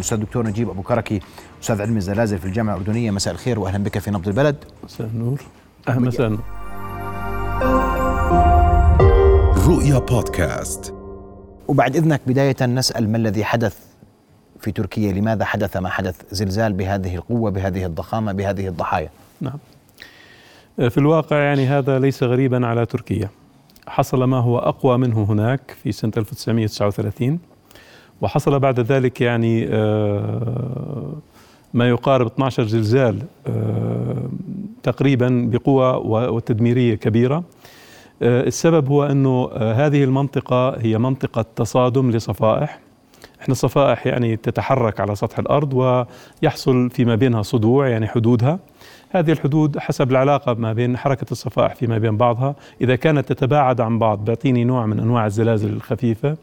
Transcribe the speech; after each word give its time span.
الاستاذ 0.00 0.18
الدكتور 0.18 0.46
نجيب 0.46 0.70
أبو 0.70 0.82
كركي 0.82 1.20
أستاذ 1.62 1.80
علم 1.82 1.96
الزلازل 1.96 2.38
في 2.38 2.44
الجامعة 2.44 2.74
الأردنية 2.74 3.10
مساء 3.10 3.34
الخير 3.34 3.58
واهلا 3.58 3.84
بك 3.84 3.98
في 3.98 4.10
نبض 4.10 4.28
البلد. 4.28 4.56
مساء 4.84 5.06
النور. 5.06 5.40
أهلا 5.88 6.00
مساء 6.00 6.38
رؤيا 9.68 9.98
بودكاست. 9.98 10.94
وبعد 11.68 11.96
إذنك 11.96 12.20
بداية 12.26 12.56
نسأل 12.66 13.12
ما 13.12 13.16
الذي 13.16 13.44
حدث 13.44 13.78
في 14.60 14.72
تركيا؟ 14.72 15.12
لماذا 15.12 15.44
حدث 15.44 15.76
ما 15.76 15.88
حدث؟ 15.88 16.22
زلزال 16.30 16.72
بهذه 16.72 17.14
القوة 17.14 17.50
بهذه 17.50 17.86
الضخامة 17.86 18.32
بهذه 18.32 18.68
الضحايا. 18.68 19.10
نعم. 19.40 19.58
في 20.76 20.98
الواقع 20.98 21.36
يعني 21.36 21.66
هذا 21.66 21.98
ليس 21.98 22.22
غريبا 22.22 22.66
على 22.66 22.86
تركيا. 22.86 23.28
حصل 23.88 24.24
ما 24.24 24.38
هو 24.38 24.58
أقوى 24.58 24.98
منه 24.98 25.24
هناك 25.24 25.76
في 25.82 25.92
سنة 25.92 26.12
1939 26.16 27.38
وحصل 28.20 28.58
بعد 28.58 28.80
ذلك 28.80 29.20
يعني 29.20 29.66
آه، 29.70 31.12
ما 31.74 31.88
يقارب 31.88 32.26
12 32.26 32.66
زلزال 32.66 33.22
آه، 33.46 34.30
تقريبا 34.82 35.48
بقوة 35.52 35.98
وتدميرية 36.30 36.94
كبيرة. 36.94 37.44
آه، 38.22 38.46
السبب 38.46 38.88
هو 38.88 39.04
أنه 39.04 39.50
هذه 39.52 40.04
المنطقة 40.04 40.70
هي 40.80 40.98
منطقة 40.98 41.44
تصادم 41.56 42.10
لصفائح. 42.10 42.85
إحنا 43.46 43.52
الصفائح 43.52 44.06
يعني 44.06 44.36
تتحرك 44.36 45.00
على 45.00 45.14
سطح 45.14 45.38
الأرض 45.38 45.74
ويحصل 46.42 46.90
فيما 46.90 47.14
بينها 47.14 47.42
صدوع 47.42 47.88
يعني 47.88 48.06
حدودها. 48.06 48.58
هذه 49.10 49.32
الحدود 49.32 49.78
حسب 49.78 50.10
العلاقة 50.10 50.54
ما 50.54 50.72
بين 50.72 50.96
حركة 50.96 51.26
الصفائح 51.32 51.74
فيما 51.74 51.98
بين 51.98 52.16
بعضها. 52.16 52.54
إذا 52.80 52.96
كانت 52.96 53.32
تتباعد 53.32 53.80
عن 53.80 53.98
بعض 53.98 54.24
بيعطيني 54.24 54.64
نوع 54.64 54.86
من 54.86 55.00
أنواع 55.00 55.26
الزلازل 55.26 55.72
الخفيفة 55.72 56.36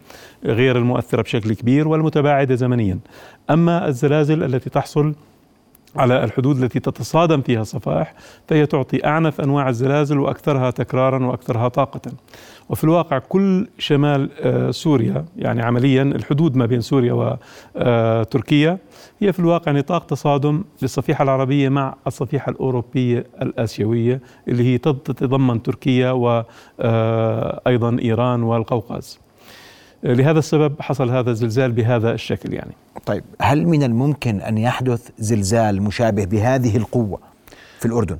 غير 0.45 0.77
المؤثرة 0.77 1.21
بشكل 1.21 1.53
كبير 1.53 1.87
والمتباعدة 1.87 2.55
زمنيا. 2.55 2.99
أما 3.49 3.87
الزلازل 3.87 4.43
التي 4.43 4.69
تحصل 4.69 5.13
على 5.95 6.23
الحدود 6.23 6.63
التي 6.63 6.79
تتصادم 6.79 7.41
فيها 7.41 7.61
الصفائح 7.61 8.13
فهي 8.47 8.65
تعطي 8.65 9.05
أعنف 9.05 9.41
أنواع 9.41 9.69
الزلازل 9.69 10.19
وأكثرها 10.19 10.71
تكرارا 10.71 11.25
وأكثرها 11.25 11.67
طاقة. 11.67 12.01
وفي 12.69 12.83
الواقع 12.83 13.19
كل 13.19 13.67
شمال 13.77 14.29
آه، 14.39 14.71
سوريا 14.71 15.25
يعني 15.37 15.61
عمليا 15.61 16.03
الحدود 16.03 16.55
ما 16.55 16.65
بين 16.65 16.81
سوريا 16.81 17.13
وتركيا 17.13 18.71
آه، 18.71 18.79
هي 19.19 19.33
في 19.33 19.39
الواقع 19.39 19.71
نطاق 19.71 20.05
تصادم 20.05 20.63
للصفيحة 20.81 21.23
العربية 21.23 21.69
مع 21.69 21.95
الصفيحة 22.07 22.49
الأوروبية 22.51 23.25
الآسيوية 23.41 24.21
اللي 24.47 24.63
هي 24.63 24.77
تتضمن 24.77 25.63
تركيا 25.63 26.11
وأيضا 26.11 26.45
آه، 27.95 27.99
إيران 28.01 28.43
والقوقاز. 28.43 29.19
لهذا 30.03 30.39
السبب 30.39 30.81
حصل 30.81 31.09
هذا 31.09 31.31
الزلزال 31.31 31.71
بهذا 31.71 32.13
الشكل 32.13 32.53
يعني. 32.53 32.71
طيب 33.05 33.23
هل 33.41 33.67
من 33.67 33.83
الممكن 33.83 34.41
أن 34.41 34.57
يحدث 34.57 35.09
زلزال 35.19 35.81
مشابه 35.81 36.25
بهذه 36.25 36.77
القوة 36.77 37.19
في 37.79 37.85
الأردن؟ 37.85 38.17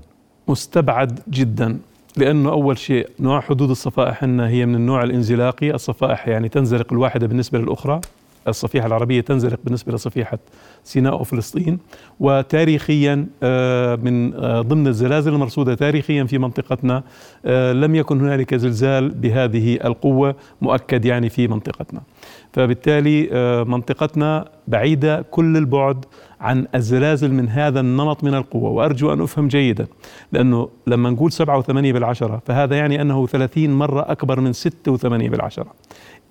مستبعد 0.47 1.19
جدا 1.29 1.77
لأنه 2.17 2.49
أول 2.49 2.77
شيء 2.77 3.09
نوع 3.19 3.41
حدود 3.41 3.69
الصفائح 3.69 4.23
هي 4.23 4.65
من 4.65 4.75
النوع 4.75 5.03
الانزلاقي، 5.03 5.71
الصفائح 5.71 6.27
يعني 6.27 6.49
تنزلق 6.49 6.93
الواحدة 6.93 7.27
بالنسبة 7.27 7.59
للأخرى، 7.59 8.01
الصفيحة 8.47 8.87
العربية 8.87 9.21
تنزلق 9.21 9.59
بالنسبة 9.63 9.93
لصفيحة 9.93 10.39
سيناء 10.83 11.21
وفلسطين، 11.21 11.79
وتاريخيا 12.19 13.27
آه، 13.43 13.95
من 13.95 14.33
آه، 14.33 14.61
ضمن 14.61 14.87
الزلازل 14.87 15.33
المرصودة 15.33 15.75
تاريخيا 15.75 16.23
في 16.23 16.37
منطقتنا 16.37 17.03
آه، 17.45 17.73
لم 17.73 17.95
يكن 17.95 18.21
هنالك 18.21 18.55
زلزال 18.55 19.09
بهذه 19.09 19.79
القوة 19.85 20.35
مؤكد 20.61 21.05
يعني 21.05 21.29
في 21.29 21.47
منطقتنا. 21.47 22.01
فبالتالي 22.53 23.29
منطقتنا 23.67 24.49
بعيدة 24.67 25.21
كل 25.21 25.57
البعد 25.57 26.05
عن 26.43 26.67
الزلازل 26.75 27.33
من 27.33 27.49
هذا 27.49 27.79
النمط 27.79 28.23
من 28.23 28.33
القوة 28.33 28.69
وأرجو 28.69 29.13
أن 29.13 29.21
أفهم 29.21 29.47
جيدا 29.47 29.87
لأنه 30.31 30.69
لما 30.87 31.09
نقول 31.09 31.31
سبعة 31.31 31.57
وثمانية 31.57 31.93
بالعشرة 31.93 32.41
فهذا 32.45 32.75
يعني 32.75 33.01
أنه 33.01 33.27
ثلاثين 33.27 33.73
مرة 33.73 34.11
أكبر 34.11 34.39
من 34.39 34.53
ستة 34.53 34.91
وثمانية 34.91 35.29
بالعشرة 35.29 35.73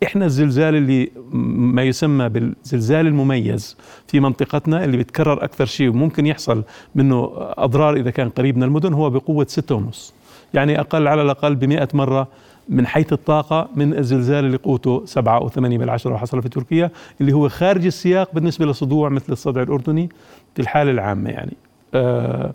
إحنا 0.03 0.25
الزلزال 0.27 0.75
اللي 0.75 1.11
ما 1.33 1.83
يسمى 1.83 2.29
بالزلزال 2.29 3.07
المميز 3.07 3.77
في 4.07 4.21
منطقتنا 4.21 4.85
اللي 4.85 4.97
بيتكرر 4.97 5.45
أكثر 5.45 5.67
شيء 5.67 5.89
وممكن 5.89 6.27
يحصل 6.27 6.63
منه 6.95 7.31
أضرار 7.39 7.97
إذا 7.97 8.11
كان 8.11 8.29
قريب 8.29 8.57
من 8.57 8.63
المدن 8.63 8.93
هو 8.93 9.11
بقوة 9.11 9.47
ستة 9.49 9.75
ونص. 9.75 10.15
يعني 10.55 10.81
أقل 10.81 11.07
على 11.09 11.23
الأقل 11.23 11.55
ب 11.55 11.89
مرة 11.95 12.29
من 12.69 12.87
حيث 12.87 13.13
الطاقة 13.13 13.69
من 13.77 13.99
الزلزال 13.99 14.45
اللي 14.45 14.57
قوته 14.57 15.03
سبعة 15.07 15.39
أو 15.39 15.49
ثمانية 15.49 15.79
بالعشرة 15.79 16.15
وحصل 16.15 16.43
في 16.43 16.49
تركيا 16.49 16.91
اللي 17.21 17.33
هو 17.33 17.49
خارج 17.49 17.87
السياق 17.87 18.35
بالنسبة 18.35 18.67
لصدوع 18.67 19.09
مثل 19.09 19.33
الصدع 19.33 19.63
الأردني 19.63 20.09
في 20.55 20.63
الحالة 20.63 20.91
العامة 20.91 21.31
يعني. 21.31 21.53
آه 21.95 22.53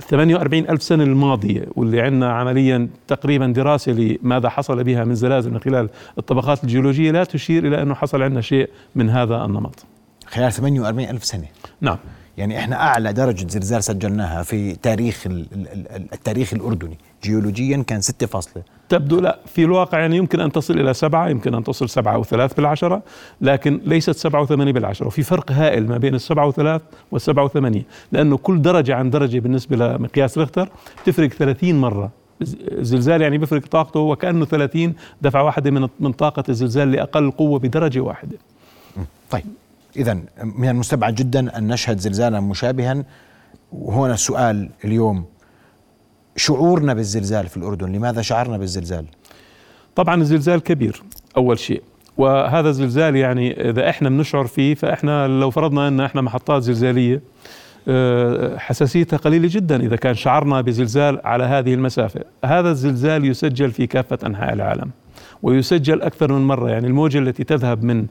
48 0.00 0.68
ألف 0.68 0.82
سنة 0.82 1.04
الماضية 1.04 1.66
واللي 1.76 2.00
عندنا 2.00 2.32
عمليا 2.32 2.88
تقريبا 3.08 3.46
دراسة 3.46 3.92
لماذا 3.92 4.48
حصل 4.48 4.84
بها 4.84 5.04
من 5.04 5.14
زلازل 5.14 5.50
من 5.50 5.58
خلال 5.58 5.88
الطبقات 6.18 6.64
الجيولوجية 6.64 7.10
لا 7.10 7.24
تشير 7.24 7.66
إلى 7.66 7.82
أنه 7.82 7.94
حصل 7.94 8.22
عندنا 8.22 8.40
شيء 8.40 8.70
من 8.94 9.10
هذا 9.10 9.44
النمط. 9.44 9.84
خلال 10.26 10.52
48 10.52 11.08
ألف 11.08 11.24
سنة. 11.24 11.46
نعم. 11.80 11.98
يعني 12.38 12.58
إحنا 12.58 12.82
أعلى 12.82 13.12
درجة 13.12 13.48
زلزال 13.48 13.84
سجلناها 13.84 14.42
في 14.42 14.74
تاريخ 14.74 15.26
التاريخ 16.12 16.54
الأردني. 16.54 16.98
جيولوجيا 17.22 17.84
كان 17.86 18.00
6 18.00 18.26
فاصلة. 18.26 18.62
تبدو 18.88 19.20
لا 19.20 19.38
في 19.46 19.64
الواقع 19.64 19.98
يعني 19.98 20.16
يمكن 20.16 20.40
أن 20.40 20.52
تصل 20.52 20.80
إلى 20.80 20.94
سبعة 20.94 21.28
يمكن 21.28 21.54
أن 21.54 21.64
تصل 21.64 21.88
سبعة 21.88 22.18
وثلاث 22.18 22.54
بالعشرة 22.54 23.02
لكن 23.40 23.80
ليست 23.84 24.10
سبعة 24.10 24.42
وثمانية 24.42 24.72
بالعشرة. 24.72 25.06
وفي 25.06 25.22
فرق 25.22 25.52
هائل 25.52 25.88
ما 25.88 25.98
بين 25.98 26.14
السبعة 26.14 26.46
وثلاث 26.46 26.82
والسبعة 27.12 27.44
وثمانية 27.44 27.82
لأنه 28.12 28.36
كل 28.36 28.62
درجة 28.62 28.94
عن 28.94 29.10
درجة 29.10 29.38
بالنسبة 29.38 29.76
لمقياس 29.76 30.38
ريختر 30.38 30.68
تفرق 31.06 31.28
30 31.28 31.80
مرة. 31.80 32.10
الزلزال 32.72 33.22
يعني 33.22 33.38
بيفرق 33.38 33.66
طاقته 33.66 34.00
وكأنه 34.00 34.44
30 34.44 34.94
دفعه 35.22 35.44
واحدة 35.44 35.70
من 35.70 35.88
من 36.00 36.12
طاقة 36.12 36.44
الزلزال 36.48 36.92
لأقل 36.92 37.30
قوة 37.30 37.58
بدرجة 37.58 38.00
واحدة. 38.00 38.36
طيب. 39.30 39.44
إذا 39.96 40.14
من 40.42 40.68
المستبعد 40.68 41.14
جدا 41.14 41.58
أن 41.58 41.68
نشهد 41.68 41.98
زلزالا 41.98 42.40
مشابها. 42.40 43.04
وهنا 43.72 44.14
السؤال 44.14 44.70
اليوم. 44.84 45.24
شعورنا 46.36 46.94
بالزلزال 46.94 47.48
في 47.48 47.56
الأردن 47.56 47.92
لماذا 47.92 48.22
شعرنا 48.22 48.58
بالزلزال؟ 48.58 49.06
طبعا 49.96 50.20
الزلزال 50.20 50.60
كبير 50.60 51.02
أول 51.36 51.58
شيء. 51.58 51.82
وهذا 52.16 52.68
الزلزال 52.68 53.16
يعني 53.16 53.70
إذا 53.70 53.90
إحنا 53.90 54.08
بنشعر 54.08 54.46
فيه 54.46 54.74
فإحنا 54.74 55.28
لو 55.28 55.50
فرضنا 55.50 55.88
أن 55.88 56.00
إحنا 56.00 56.20
محطات 56.20 56.62
زلزالية 56.62 57.20
آه، 57.88 58.56
حساسيتها 58.56 59.16
قليلة 59.16 59.48
جدا 59.52 59.82
إذا 59.82 59.96
كان 59.96 60.14
شعرنا 60.14 60.60
بزلزال 60.60 61.20
على 61.24 61.44
هذه 61.44 61.74
المسافة. 61.74 62.20
هذا 62.44 62.70
الزلزال 62.70 63.24
يسجل 63.24 63.70
في 63.70 63.86
كافة 63.86 64.18
أنحاء 64.26 64.52
العالم. 64.52 64.90
ويسجل 65.44 66.02
أكثر 66.02 66.32
من 66.32 66.46
مرة. 66.46 66.70
يعني 66.70 66.86
الموجة 66.86 67.18
التي 67.18 67.44
تذهب 67.44 67.84
من 67.84 68.06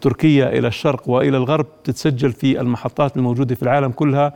تركيا 0.00 0.58
إلى 0.58 0.68
الشرق 0.68 1.08
وإلى 1.08 1.36
الغرب 1.36 1.66
تتسجل 1.84 2.32
في 2.32 2.60
المحطات 2.60 3.16
الموجودة 3.16 3.54
في 3.54 3.62
العالم 3.62 3.90
كلها. 3.90 4.34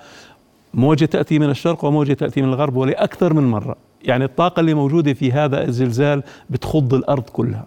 موجة 0.74 1.04
تأتي 1.04 1.38
من 1.38 1.50
الشرق 1.50 1.84
وموجة 1.84 2.12
تأتي 2.12 2.42
من 2.42 2.48
الغرب 2.48 2.76
ولأكثر 2.76 3.34
من 3.34 3.50
مرة. 3.50 3.76
يعني 4.04 4.24
الطاقة 4.24 4.60
اللي 4.60 4.74
موجودة 4.74 5.12
في 5.12 5.32
هذا 5.32 5.64
الزلزال 5.64 6.22
بتخض 6.50 6.94
الأرض 6.94 7.22
كلها. 7.22 7.66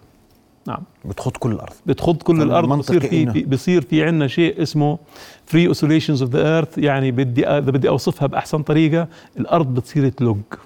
نعم. 0.66 0.82
بتخض 1.04 1.32
كل 1.32 1.52
الأرض. 1.52 1.72
بتخض 1.86 2.16
كل 2.16 2.42
الأرض. 2.42 2.68
بصير 2.78 3.00
في, 3.00 3.24
بصير 3.24 3.82
في 3.82 4.04
عندنا 4.04 4.26
شيء 4.26 4.62
اسمه 4.62 4.98
free 5.46 5.68
oscillations 5.68 6.22
of 6.22 6.30
the 6.30 6.54
earth 6.54 6.78
يعني 6.78 7.10
بدي 7.10 7.46
إذا 7.46 7.70
بدي 7.70 7.88
أوصفها 7.88 8.26
بأحسن 8.26 8.62
طريقة 8.62 9.08
الأرض 9.38 9.74
بتصير 9.74 10.08
تلق 10.08 10.58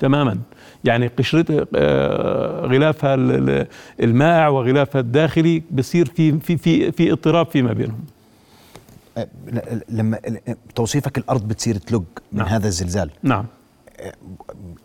تماما. 0.00 0.38
يعني 0.84 1.06
قشرة 1.06 1.68
آه، 1.76 2.66
غلافها 2.66 3.14
المائع 4.00 4.48
وغلافها 4.48 5.00
الداخلي 5.00 5.62
بصير 5.70 6.06
في 6.06 6.38
في 6.40 6.56
في 6.56 6.92
في 6.92 7.12
اضطراب 7.12 7.46
فيما 7.46 7.72
بينهم. 7.72 8.04
أه، 9.18 9.28
لما 9.88 10.18
توصيفك 10.74 11.18
الأرض 11.18 11.48
بتصير 11.48 11.76
تلق 11.76 12.04
من 12.32 12.38
نعم. 12.38 12.48
هذا 12.48 12.68
الزلزال. 12.68 13.10
نعم. 13.22 13.46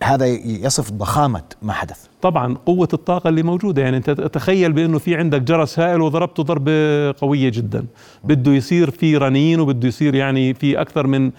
هذا 0.04 0.26
يصف 0.46 0.92
ضخامة 0.92 1.44
ما 1.62 1.74
حدث. 1.74 2.06
طبعا 2.22 2.58
قوة 2.66 2.88
الطاقة 2.94 3.28
اللي 3.28 3.44
موجودة 3.44 3.82
يعني 3.82 3.98
أنت 3.98 4.10
تخيل 4.10 4.74
بأنه 4.74 5.00
في 5.00 5.16
عندك 5.16 5.42
جرس 5.42 5.80
هائل 5.80 6.02
وضربته 6.02 6.44
ضربة 6.44 7.12
قوية 7.12 7.50
جدا. 7.50 7.86
بده 8.24 8.52
يصير 8.52 8.92
في 8.92 9.18
رنين 9.18 9.60
وبده 9.60 9.88
يصير 9.88 10.16
يعني 10.16 10.54
في 10.54 10.82
أكثر 10.82 11.08
من 11.08 11.32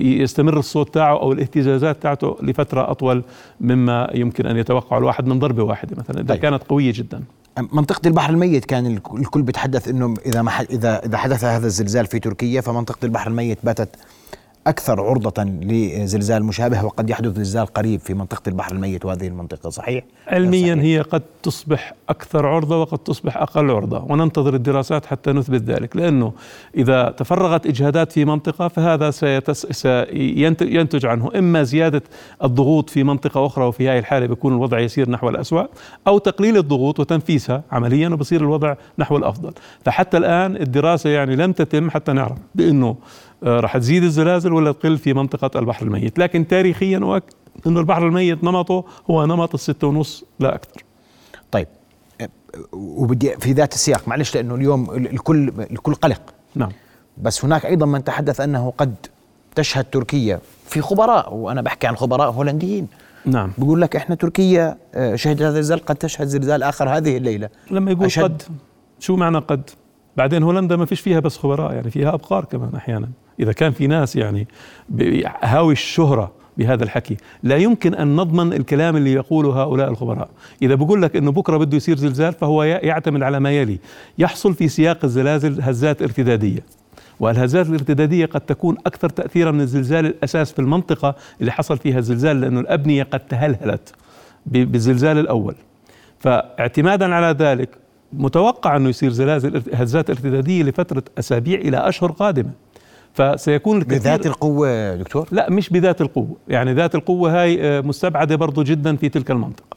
يستمر 0.00 0.58
الصوت 0.58 0.94
تاعه 0.94 1.20
أو 1.20 1.32
الاهتزازات 1.32 2.02
تاعته 2.02 2.36
لفترة 2.42 2.90
أطول 2.90 3.22
مما 3.60 4.10
يمكن 4.14 4.46
أن 4.46 4.56
يتوقع 4.56 4.98
الواحد 4.98 5.26
من 5.26 5.38
ضربة 5.38 5.62
واحدة 5.62 5.96
مثلا. 5.98 6.20
إذا 6.20 6.28
طيب. 6.28 6.42
كانت 6.42 6.62
قوية 6.62 6.92
جدا. 6.92 7.22
منطقة 7.72 8.08
البحر 8.08 8.32
الميت 8.32 8.64
كان 8.64 8.86
الكل 9.18 9.42
بيتحدث 9.42 9.88
إنه 9.88 10.14
إذا 10.26 10.42
ما 10.42 10.50
إذا 10.60 11.04
إذا 11.04 11.16
حدث 11.16 11.44
هذا 11.44 11.66
الزلزال 11.66 12.06
في 12.06 12.18
تركيا 12.18 12.60
فمنطقة 12.60 13.04
البحر 13.04 13.30
الميت 13.30 13.58
باتت 13.64 13.88
أكثر 14.66 15.00
عرضة 15.00 15.44
لزلزال 15.44 16.44
مشابه 16.44 16.84
وقد 16.84 17.10
يحدث 17.10 17.36
زلزال 17.36 17.66
قريب 17.66 18.00
في 18.00 18.14
منطقة 18.14 18.42
البحر 18.48 18.72
الميت 18.72 19.04
وهذه 19.04 19.26
المنطقة 19.26 19.70
صحيح؟ 19.70 20.04
علميا 20.28 20.74
صحيح. 20.74 20.84
هي 20.84 21.00
قد 21.00 21.22
تصبح 21.42 21.94
أكثر 22.08 22.46
عرضة 22.46 22.80
وقد 22.80 22.98
تصبح 22.98 23.36
أقل 23.36 23.70
عرضة 23.70 24.04
وننتظر 24.08 24.54
الدراسات 24.54 25.06
حتى 25.06 25.32
نثبت 25.32 25.62
ذلك 25.62 25.96
لأنه 25.96 26.32
إذا 26.76 27.10
تفرغت 27.10 27.66
إجهادات 27.66 28.12
في 28.12 28.24
منطقة 28.24 28.68
فهذا 28.68 29.10
سيتس 29.10 29.66
سينتج 29.66 31.06
عنه 31.06 31.30
إما 31.36 31.62
زيادة 31.62 32.02
الضغوط 32.44 32.90
في 32.90 33.04
منطقة 33.04 33.46
أخرى 33.46 33.64
وفي 33.64 33.88
هذه 33.88 33.98
الحالة 33.98 34.26
بيكون 34.26 34.52
الوضع 34.52 34.78
يسير 34.78 35.10
نحو 35.10 35.28
الاسوء 35.28 35.66
أو 36.06 36.18
تقليل 36.18 36.56
الضغوط 36.56 37.00
وتنفيسها 37.00 37.62
عمليا 37.72 38.08
وبصير 38.08 38.40
الوضع 38.40 38.74
نحو 38.98 39.16
الأفضل 39.16 39.52
فحتى 39.84 40.16
الآن 40.16 40.56
الدراسة 40.56 41.10
يعني 41.10 41.36
لم 41.36 41.52
تتم 41.52 41.90
حتى 41.90 42.12
نعرف 42.12 42.38
بأنه 42.54 42.86
آه، 42.86 42.96
راح 43.42 43.76
تزيد 43.76 44.02
الزلازل 44.02 44.52
ولا 44.52 44.72
تقل 44.72 44.98
في 44.98 45.14
منطقة 45.14 45.58
البحر 45.58 45.86
الميت. 45.86 46.18
لكن 46.18 46.46
تاريخيا 46.48 46.98
أؤكد 46.98 47.34
أنه 47.66 47.80
البحر 47.80 48.06
الميت 48.06 48.44
نمطه 48.44 48.84
هو 49.10 49.26
نمط 49.26 49.54
الستة 49.54 49.86
ونص 49.86 50.24
لا 50.40 50.54
أكثر. 50.54 50.84
طيب. 51.50 51.66
آه، 52.20 52.28
وبدي 52.72 53.36
في 53.36 53.52
ذات 53.52 53.74
السياق 53.74 54.08
معلش 54.08 54.34
لأنه 54.34 54.54
اليوم 54.54 54.90
الكل 54.90 55.52
الكل 55.70 55.94
قلق. 55.94 56.22
نعم. 56.54 56.70
بس 57.18 57.44
هناك 57.44 57.66
أيضا 57.66 57.86
من 57.86 58.04
تحدث 58.04 58.40
أنه 58.40 58.72
قد 58.78 58.94
تشهد 59.54 59.84
تركيا 59.84 60.40
في 60.66 60.80
خبراء 60.80 61.34
وأنا 61.34 61.62
بحكي 61.62 61.86
عن 61.86 61.96
خبراء 61.96 62.30
هولنديين. 62.30 62.88
نعم. 63.26 63.52
بيقول 63.58 63.80
لك 63.80 63.96
إحنا 63.96 64.14
تركيا 64.14 64.76
آه، 64.94 65.16
شهدت 65.16 65.42
هذا 65.42 65.48
الزلزال 65.58 65.84
قد 65.84 65.96
تشهد 65.96 66.26
زلزال 66.26 66.62
آخر 66.62 66.88
هذه 66.88 67.16
الليلة. 67.16 67.48
لما 67.70 67.90
يقول 67.90 68.04
أشد؟ 68.04 68.22
قد 68.22 68.42
شو 69.00 69.16
معنى 69.16 69.38
قد؟ 69.38 69.70
بعدين 70.16 70.42
هولندا 70.42 70.76
ما 70.76 70.84
فيش 70.86 71.00
فيها 71.00 71.20
بس 71.20 71.38
خبراء 71.38 71.72
يعني 71.74 71.90
فيها 71.90 72.14
أبقار 72.14 72.44
كمان 72.44 72.74
أحيانا. 72.76 73.08
إذا 73.40 73.52
كان 73.52 73.72
في 73.72 73.86
ناس 73.86 74.16
يعني 74.16 74.48
هاوي 75.42 75.72
الشهرة 75.72 76.32
بهذا 76.58 76.84
الحكي. 76.84 77.16
لا 77.42 77.56
يمكن 77.56 77.94
أن 77.94 78.16
نضمن 78.16 78.52
الكلام 78.52 78.96
اللي 78.96 79.12
يقوله 79.12 79.62
هؤلاء 79.62 79.90
الخبراء. 79.90 80.28
إذا 80.62 80.74
بقول 80.74 81.02
لك 81.02 81.16
إنه 81.16 81.32
بكرة 81.32 81.56
بده 81.56 81.76
يصير 81.76 81.96
زلزال 81.96 82.32
فهو 82.32 82.62
يعتمد 82.62 83.22
على 83.22 83.40
ما 83.40 83.50
يلي. 83.50 83.78
يحصل 84.18 84.54
في 84.54 84.68
سياق 84.68 84.98
الزلازل 85.04 85.62
هزات 85.62 86.02
ارتدادية. 86.02 86.60
والهزات 87.20 87.66
الارتدادية 87.66 88.26
قد 88.26 88.40
تكون 88.40 88.76
أكثر 88.86 89.08
تأثيرا 89.08 89.50
من 89.50 89.60
الزلزال 89.60 90.06
الأساس 90.06 90.52
في 90.52 90.58
المنطقة 90.58 91.14
اللي 91.40 91.52
حصل 91.52 91.78
فيها 91.78 91.98
الزلزال 91.98 92.40
لأنه 92.40 92.60
الأبنية 92.60 93.02
قد 93.02 93.20
تهلهلت 93.20 93.94
بالزلزال 94.46 95.18
الأول. 95.18 95.54
فاعتمادا 96.18 97.14
على 97.14 97.36
ذلك 97.38 97.68
متوقع 98.12 98.76
أنه 98.76 98.88
يصير 98.88 99.10
زلازل 99.10 99.62
هزات 99.74 100.10
ارتدادية 100.10 100.62
لفترة 100.62 101.02
أسابيع 101.18 101.58
إلى 101.60 101.88
أشهر 101.88 102.12
قادمة 102.12 102.50
فسيكون 103.14 103.78
الكثير 103.78 103.98
بذات 103.98 104.26
القوة 104.26 104.94
دكتور؟ 104.94 105.28
لا 105.32 105.50
مش 105.50 105.70
بذات 105.70 106.00
القوة 106.00 106.36
يعني 106.48 106.72
ذات 106.72 106.94
القوة 106.94 107.42
هاي 107.42 107.58
آه، 107.62 107.80
مستبعدة 107.80 108.36
برضو 108.36 108.62
جدا 108.62 108.96
في 108.96 109.08
تلك 109.08 109.30
المنطقة 109.30 109.76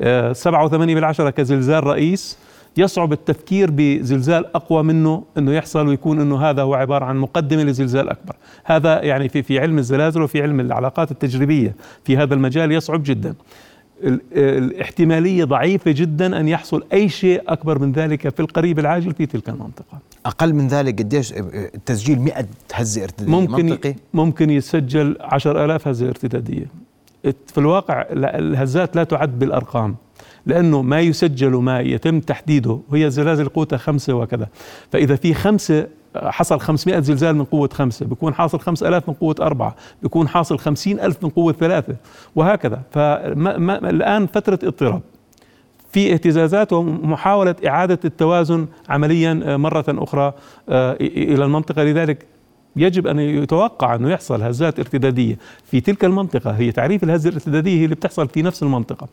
آه، 0.00 0.32
سبعة 0.32 0.64
وثمانية 0.64 0.94
بالعشرة 0.94 1.30
كزلزال 1.30 1.84
رئيس 1.84 2.38
يصعب 2.76 3.12
التفكير 3.12 3.70
بزلزال 3.70 4.56
أقوى 4.56 4.82
منه 4.82 5.24
إنه 5.38 5.52
يحصل 5.52 5.88
ويكون 5.88 6.20
إنه 6.20 6.40
هذا 6.50 6.62
هو 6.62 6.74
عبارة 6.74 7.04
عن 7.04 7.16
مقدمة 7.16 7.62
لزلزال 7.62 8.08
أكبر، 8.08 8.36
هذا 8.64 9.02
يعني 9.02 9.28
في 9.28 9.42
في 9.42 9.60
علم 9.60 9.78
الزلازل 9.78 10.22
وفي 10.22 10.42
علم 10.42 10.60
العلاقات 10.60 11.10
التجريبية 11.10 11.74
في 12.04 12.16
هذا 12.16 12.34
المجال 12.34 12.72
يصعب 12.72 13.02
جدا. 13.02 13.34
الاحتمالية 14.32 15.44
ضعيفة 15.44 15.90
جدا 15.90 16.40
أن 16.40 16.48
يحصل 16.48 16.84
أي 16.92 17.08
شيء 17.08 17.42
أكبر 17.48 17.78
من 17.78 17.92
ذلك 17.92 18.28
في 18.28 18.40
القريب 18.40 18.78
العاجل 18.78 19.14
في 19.14 19.26
تلك 19.26 19.48
المنطقة. 19.48 19.98
أقل 20.26 20.54
من 20.54 20.68
ذلك 20.68 20.98
قديش 20.98 21.34
تسجيل 21.86 22.20
100 22.20 22.46
هزة 22.74 23.02
ارتدادية 23.04 23.32
ممكن 23.32 23.66
منطقي؟ 23.66 23.94
ممكن 24.14 24.50
يسجل 24.50 25.16
10000 25.20 25.88
هزة 25.88 26.08
ارتدادية. 26.08 26.66
في 27.22 27.58
الواقع 27.58 28.06
الهزات 28.10 28.96
لا 28.96 29.04
تعد 29.04 29.38
بالأرقام 29.38 29.96
لأنه 30.46 30.82
ما 30.82 31.00
يسجل 31.00 31.50
ما 31.50 31.80
يتم 31.80 32.20
تحديده 32.20 32.80
هي 32.92 33.10
زلازل 33.10 33.48
قوتها 33.48 33.76
خمسة 33.76 34.14
وكذا 34.14 34.48
فإذا 34.92 35.16
في 35.16 35.34
خمسة 35.34 35.86
حصل 36.24 36.60
500 36.60 37.00
زلزال 37.00 37.36
من 37.36 37.44
قوة 37.44 37.68
خمسة 37.72 38.06
بيكون 38.06 38.34
حاصل 38.34 38.60
5000 38.60 39.08
من 39.08 39.14
قوة 39.14 39.34
أربعة 39.40 39.76
بيكون 40.02 40.28
حاصل 40.28 40.58
50 40.58 41.00
ألف 41.00 41.24
من 41.24 41.30
قوة 41.30 41.52
ثلاثة 41.52 41.96
وهكذا. 42.36 42.82
فالآن 42.90 44.26
فترة 44.26 44.58
اضطراب. 44.62 45.00
في 45.92 46.12
اهتزازات 46.12 46.72
ومحاولة 46.72 47.54
إعادة 47.66 47.98
التوازن 48.04 48.66
عمليا 48.88 49.56
مرة 49.56 49.84
أخرى 49.88 50.32
آه، 50.68 50.92
إلى 51.00 51.44
المنطقة. 51.44 51.82
لذلك 51.84 52.26
يجب 52.76 53.06
أن 53.06 53.18
يتوقع 53.18 53.94
أنه 53.94 54.10
يحصل 54.10 54.42
هزات 54.42 54.78
ارتدادية 54.78 55.38
في 55.64 55.80
تلك 55.80 56.04
المنطقة. 56.04 56.50
هي 56.50 56.72
تعريف 56.72 57.04
الهزة 57.04 57.28
الارتدادية 57.28 57.80
هي 57.80 57.84
اللي 57.84 57.94
بتحصل 57.94 58.28
في 58.28 58.42
نفس 58.42 58.62
المنطقة. 58.62 59.08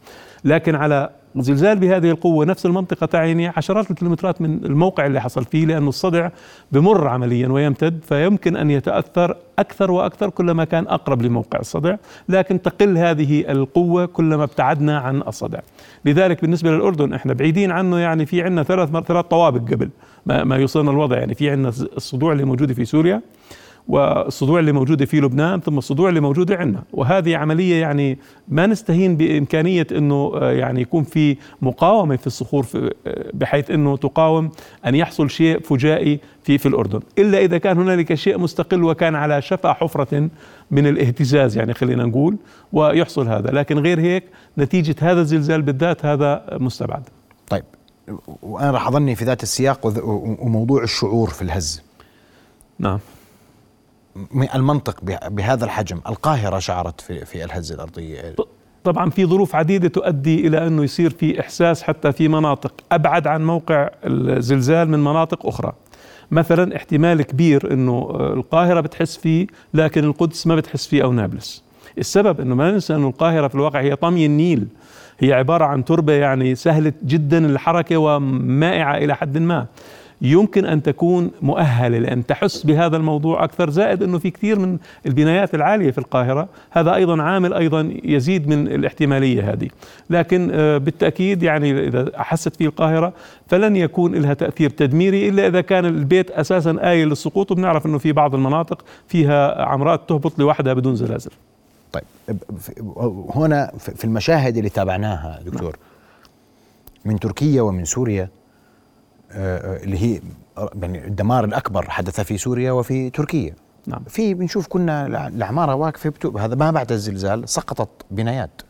لكن 0.46 0.76
على 0.76 1.10
زلزال 1.42 1.80
بهذه 1.80 2.10
القوة 2.10 2.46
نفس 2.46 2.66
المنطقة 2.66 3.06
تعني 3.06 3.48
عشرات 3.48 3.92
الكيلومترات 3.92 4.42
من 4.42 4.66
الموقع 4.66 5.06
اللي 5.06 5.22
حصل 5.22 5.46
فيه 5.46 5.66
لأنه 5.66 5.90
الصدع 5.90 6.30
بمر 6.72 7.08
عمليا 7.08 7.48
ويمتد 7.48 8.00
فيمكن 8.04 8.56
أن 8.56 8.72
يتأثر 8.72 9.38
أكثر 9.60 9.92
وأكثر 9.92 10.30
كلما 10.30 10.64
كان 10.64 10.88
أقرب 10.88 11.22
لموقع 11.22 11.60
الصدع 11.60 11.96
لكن 12.30 12.62
تقل 12.62 12.98
هذه 12.98 13.52
القوة 13.52 14.06
كلما 14.06 14.44
ابتعدنا 14.44 14.98
عن 14.98 15.22
الصدع. 15.22 15.60
لذلك 16.06 16.42
بالنسبة 16.42 16.72
للأردن 16.72 17.14
إحنا 17.14 17.34
بعيدين 17.34 17.72
عنه 17.72 18.00
يعني 18.00 18.26
في 18.26 18.42
عندنا 18.42 18.64
ثلاث 18.64 18.90
ثلاث 18.90 19.26
طوابق 19.26 19.74
قبل 19.74 19.90
ما, 20.26 20.44
ما 20.44 20.58
يوصلنا 20.58 20.92
الوضع. 20.92 21.18
يعني 21.18 21.36
في 21.36 21.50
عندنا 21.50 21.70
الصدوع 21.70 22.32
اللي 22.32 22.46
موجودة 22.46 22.74
في 22.74 22.86
سوريا 22.86 23.22
والصدوع 23.88 24.60
اللي 24.60 24.72
موجودة 24.72 25.06
في 25.06 25.22
لبنان 25.22 25.60
ثم 25.60 25.78
الصدوع 25.78 26.10
اللي 26.10 26.20
موجودة 26.20 26.56
عندنا. 26.56 26.84
وهذه 26.94 27.38
عملية 27.38 27.82
يعني 27.82 28.18
ما 28.48 28.68
نستهين 28.68 29.18
بإمكانية 29.18 29.88
أنه 29.92 30.32
آه، 30.36 30.52
يعني 30.52 30.82
يكون 30.82 31.04
في 31.04 31.38
مقاومة 31.62 32.16
في 32.16 32.28
الصخور 32.28 32.66
آه، 32.76 33.26
بحيث 33.34 33.72
أنه 33.72 33.98
تقاوم 33.98 34.52
أن 34.86 34.96
يحصل 34.96 35.30
شيء 35.30 35.60
فجائي 35.60 36.20
في 36.44 36.58
في 36.58 36.66
الأردن. 36.66 37.00
إلا 37.18 37.38
إذا 37.38 37.58
كان 37.58 37.78
هنالك 37.78 38.14
شيء 38.14 38.38
مستقل 38.38 38.84
وكان 38.84 39.16
على 39.16 39.42
شفا 39.42 39.74
حفرة 39.74 40.30
من 40.72 40.88
الاهتزاز 40.88 41.58
يعني 41.58 41.74
خلينا 41.74 42.06
نقول 42.06 42.36
ويحصل 42.74 43.28
هذا. 43.28 43.52
لكن 43.52 43.80
غير 43.80 44.00
هيك 44.00 44.24
نتيجة 44.58 44.96
هذا 45.00 45.22
الزلزال 45.22 45.62
بالذات 45.62 46.06
هذا 46.06 46.46
مستبعد. 46.52 47.04
طيب 47.50 47.64
وأنا 48.42 48.72
راح 48.72 48.88
أظني 48.88 49.16
في 49.16 49.26
ذات 49.26 49.44
السياق 49.44 49.80
وموضوع 50.40 50.84
الشعور 50.84 51.30
في 51.30 51.42
الهز. 51.42 51.82
نعم. 52.80 53.00
المنطق 54.56 55.04
بهذا 55.30 55.66
الحجم. 55.66 56.00
القاهرة 56.10 56.60
شعرت 56.60 57.02
في, 57.02 57.26
في 57.26 57.44
الهزة 57.44 57.76
الأرضية. 57.76 58.36
طبعا 58.84 59.10
في 59.10 59.26
ظروف 59.26 59.56
عديدة 59.56 59.88
تؤدي 59.88 60.48
إلى 60.48 60.68
أنه 60.68 60.84
يصير 60.84 61.10
في 61.10 61.40
إحساس 61.40 61.84
حتى 61.84 62.12
في 62.12 62.28
مناطق 62.28 62.74
أبعد 62.92 63.28
عن 63.28 63.46
موقع 63.46 63.90
الزلزال 64.06 64.90
من 64.90 65.00
مناطق 65.00 65.46
أخرى. 65.46 65.74
مثلا 66.32 66.76
احتمال 66.76 67.22
كبير 67.22 67.74
أنه 67.74 68.10
القاهرة 68.20 68.80
بتحس 68.80 69.18
فيه 69.18 69.48
لكن 69.74 70.04
القدس 70.04 70.48
ما 70.48 70.56
بتحس 70.56 70.88
فيه 70.88 71.04
أو 71.04 71.12
نابلس. 71.12 71.64
السبب 71.98 72.42
أنه 72.42 72.56
ما 72.56 72.72
ننسى 72.72 72.96
أنه 72.96 73.08
القاهرة 73.08 73.48
في 73.48 73.56
الواقع 73.56 73.82
هي 73.82 73.96
طمي 73.96 74.26
النيل. 74.26 74.68
هي 75.20 75.34
عبارة 75.34 75.66
عن 75.66 75.86
تربة 75.86 76.14
يعني 76.14 76.56
سهلة 76.56 76.94
جدا 77.04 77.46
الحركة 77.46 77.98
ومائعة 77.98 78.98
إلى 78.98 79.16
حد 79.16 79.38
ما. 79.38 79.66
يمكن 80.24 80.66
أن 80.66 80.84
تكون 80.84 81.32
مؤهلة 81.42 82.00
لأن 82.00 82.26
تحس 82.26 82.64
بهذا 82.64 82.98
الموضوع 82.98 83.44
أكثر 83.44 83.70
زائد 83.70 84.04
إنه 84.04 84.20
في 84.20 84.32
كثير 84.32 84.60
من 84.60 84.78
البنايات 85.06 85.56
العالية 85.56 85.92
في 85.92 85.98
القاهرة 85.98 86.48
هذا 86.72 86.96
أيضا 86.96 87.22
عامل 87.22 87.54
أيضا 87.54 87.94
يزيد 88.04 88.48
من 88.48 88.68
الاحتمالية 88.68 89.54
هذه 89.54 89.68
لكن 90.10 90.50
آه، 90.54 90.78
بالتأكيد 90.78 91.44
يعني 91.44 91.88
إذا 91.88 92.12
أحست 92.20 92.56
فيه 92.56 92.68
القاهرة 92.68 93.14
فلن 93.48 93.76
يكون 93.76 94.16
لها 94.16 94.34
تأثير 94.34 94.70
تدميري 94.70 95.30
إلا 95.30 95.48
إذا 95.48 95.62
كان 95.62 95.86
البيت 95.86 96.32
أساسا 96.32 96.78
آية 96.82 97.06
للسقوط 97.06 97.52
وبنعرف 97.52 97.86
إنه 97.86 97.98
في 97.98 98.12
بعض 98.12 98.36
المناطق 98.36 98.86
فيها 99.08 99.66
عمرات 99.66 100.10
تهبط 100.10 100.40
لوحدها 100.40 100.74
بدون 100.74 100.96
زلازل 100.96 101.32
طيب 101.94 102.04
هنا 103.36 103.72
في 103.78 104.06
المشاهد 104.06 104.58
اللي 104.58 104.70
تابعناها 104.70 105.40
دكتور 105.46 105.62
نعم. 105.62 107.14
من 107.14 107.20
تركيا 107.20 107.62
ومن 107.62 107.86
سوريا 107.86 108.30
اللي 109.36 109.98
هي 109.98 110.22
يعني 110.82 111.08
الدمار 111.08 111.46
الأكبر 111.46 111.90
حدث 111.90 112.22
في 112.22 112.38
سوريا 112.38 112.72
وفي 112.72 113.10
تركيا. 113.10 113.56
نعم. 113.88 114.04
في 114.08 114.34
بنشوف 114.34 114.68
كنا 114.68 115.28
العماره 115.28 115.76
واقفه 115.76 116.14
هذا 116.40 116.56
ما 116.56 116.72
بعد 116.72 116.92
الزلزال 116.92 117.50
سقطت 117.50 117.90
بنايات. 118.12 118.62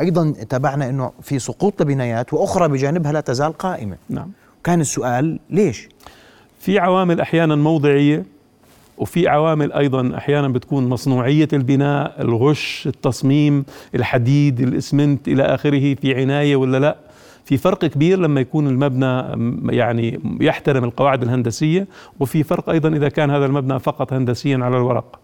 أيضا 0.00 0.30
تابعنا 0.48 0.88
إنه 0.88 1.12
في 1.22 1.38
سقوط 1.38 1.82
بنايات 1.82 2.34
وأخرى 2.34 2.68
بجانبها 2.68 3.12
لا 3.12 3.20
تزال 3.20 3.52
قائمة. 3.52 3.96
نعم. 4.08 4.30
كان 4.64 4.80
السؤال 4.80 5.38
ليش؟ 5.50 5.88
في 6.60 6.78
عوامل 6.78 7.20
أحيانا 7.20 7.56
موضعية 7.56 8.24
وفي 8.98 9.28
عوامل 9.28 9.72
أيضا 9.72 10.16
أحيانا 10.16 10.48
بتكون 10.48 10.88
مصنوعية 10.88 11.48
البناء 11.52 12.22
الغش 12.22 12.86
التصميم 12.86 13.64
الحديد 13.94 14.60
الإسمنت 14.60 15.28
إلى 15.28 15.42
آخره 15.42 15.94
في 15.94 16.14
عناية 16.14 16.56
ولا 16.56 16.78
لا. 16.78 16.96
في 17.46 17.56
فرق 17.56 17.84
كبير 17.84 18.18
لما 18.18 18.40
يكون 18.40 18.66
المبنى 18.66 19.22
يعني 19.76 20.20
يحترم 20.40 20.84
القواعد 20.84 21.22
الهندسية 21.22 21.86
وفي 22.20 22.42
فرق 22.42 22.70
أيضا 22.70 22.88
إذا 22.88 23.08
كان 23.08 23.30
هذا 23.30 23.46
المبنى 23.46 23.78
فقط 23.78 24.12
هندسيا 24.12 24.58
على 24.62 24.76
الورق. 24.76 25.20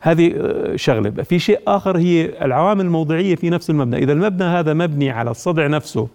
هذه 0.00 0.32
آه، 0.36 0.76
شغلة. 0.76 1.10
في 1.10 1.38
شيء 1.38 1.60
آخر 1.66 1.98
هي 1.98 2.44
العوامل 2.44 2.84
الموضعية 2.84 3.34
في 3.34 3.50
نفس 3.50 3.70
المبنى. 3.70 3.96
إذا 3.96 4.12
المبنى 4.12 4.44
هذا 4.44 4.74
مبني 4.74 5.10
على 5.10 5.30
الصدع 5.30 5.66
نفسه 5.66 6.08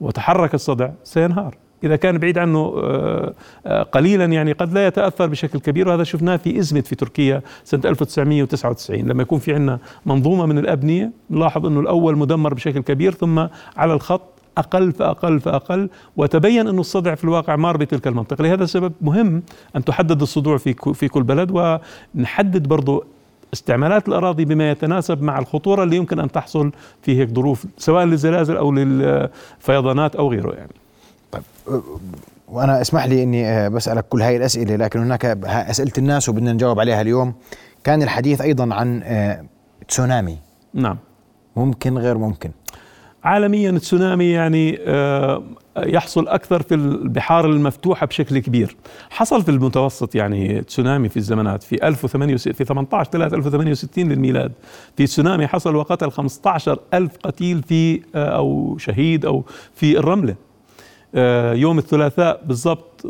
وتحرك 0.00 0.54
الصدع 0.54 0.90
سينهار. 1.04 1.56
إذا 1.84 1.96
كان 1.96 2.18
بعيد 2.18 2.38
عنه 2.38 2.74
آه، 2.76 3.34
آه، 3.66 3.82
قليلا 3.82 4.24
يعني 4.24 4.52
قد 4.52 4.72
لا 4.72 4.86
يتأثر 4.86 5.26
بشكل 5.26 5.60
كبير. 5.60 5.88
وهذا 5.88 6.04
شفناه 6.04 6.36
في 6.36 6.58
إزمت 6.58 6.86
في 6.86 6.94
تركيا 6.94 7.42
سنة 7.64 7.82
1999 7.84 9.06
لما 9.08 9.22
يكون 9.22 9.38
في 9.38 9.54
عندنا 9.54 9.78
منظومة 10.06 10.46
من 10.46 10.58
الأبنية 10.58 11.12
نلاحظ 11.30 11.66
إنه 11.66 11.80
الأول 11.80 12.18
مدمر 12.18 12.54
بشكل 12.54 12.80
كبير 12.80 13.12
ثم 13.12 13.46
على 13.76 13.92
الخط 13.92 14.33
أقل 14.58 14.92
فأقل 14.92 15.40
فأقل 15.40 15.88
وتبين 16.16 16.68
انه 16.68 16.80
الصدع 16.80 17.14
في 17.14 17.24
الواقع 17.24 17.56
مار 17.56 17.76
بتلك 17.76 18.06
المنطقة. 18.06 18.42
لهذا 18.42 18.64
السبب 18.64 18.92
مهم 19.00 19.42
أن 19.76 19.84
تحدد 19.84 20.22
الصدوع 20.22 20.56
في 20.56 20.74
في 20.94 21.08
كل 21.08 21.22
بلد 21.22 21.80
ونحدد 22.14 22.68
برضه 22.68 23.04
استعمالات 23.52 24.08
الأراضي 24.08 24.44
بما 24.44 24.70
يتناسب 24.70 25.22
مع 25.22 25.38
الخطورة 25.38 25.82
اللي 25.82 25.96
يمكن 25.96 26.20
أن 26.20 26.32
تحصل 26.32 26.72
في 27.02 27.20
هيك 27.20 27.28
ظروف 27.28 27.64
سواء 27.78 28.04
للزلازل 28.04 28.56
أو 28.56 28.72
للفيضانات 28.72 30.16
أو 30.16 30.30
غيره 30.30 30.52
يعني. 30.52 30.72
طيب 31.32 31.42
وأنا 32.48 32.80
اسمح 32.80 33.04
لي 33.04 33.22
إني 33.22 33.46
آه، 33.48 33.68
بسألك 33.68 34.04
كل 34.08 34.22
هاي 34.22 34.36
الأسئلة 34.36 34.76
لكن 34.76 35.00
هناك 35.00 35.24
أسئلة 35.44 35.92
الناس 35.98 36.28
وبدنا 36.28 36.52
نجاوب 36.52 36.80
عليها 36.80 37.00
اليوم. 37.00 37.34
كان 37.84 38.02
الحديث 38.02 38.40
أيضا 38.40 38.74
عن 38.74 39.02
آه، 39.04 39.44
تسونامي. 39.88 40.38
نعم. 40.74 40.96
ممكن 41.56 41.98
غير 41.98 42.18
ممكن؟ 42.18 42.50
عالميا 43.24 43.70
التسونامي 43.70 44.30
يعني 44.30 44.78
آه، 44.86 45.42
يحصل 45.76 46.28
أكثر 46.28 46.62
في 46.62 46.74
البحار 46.74 47.46
المفتوحة 47.46 48.06
بشكل 48.06 48.38
كبير. 48.38 48.76
حصل 49.10 49.42
في 49.42 49.50
المتوسط 49.50 50.14
يعني 50.14 50.62
تسونامي 50.62 51.08
في 51.08 51.16
الزمانات 51.16 51.62
في 51.62 51.88
1068 51.88 52.52
في 52.52 52.64
18 52.64 53.10
3 53.10 53.36
1068 53.36 54.08
للميلاد. 54.08 54.52
في 54.96 55.06
تسونامي 55.06 55.46
حصل 55.46 55.76
وقتل 55.76 56.10
15 56.10 56.78
ألف 56.94 57.16
قتيل 57.22 57.62
في 57.62 58.00
أو 58.14 58.78
شهيد 58.78 59.26
أو 59.26 59.44
في 59.74 59.98
الرملة. 59.98 60.32
آه، 60.32 60.53
يوم 61.54 61.78
الثلاثاء 61.78 62.40
بالضبط 62.46 63.06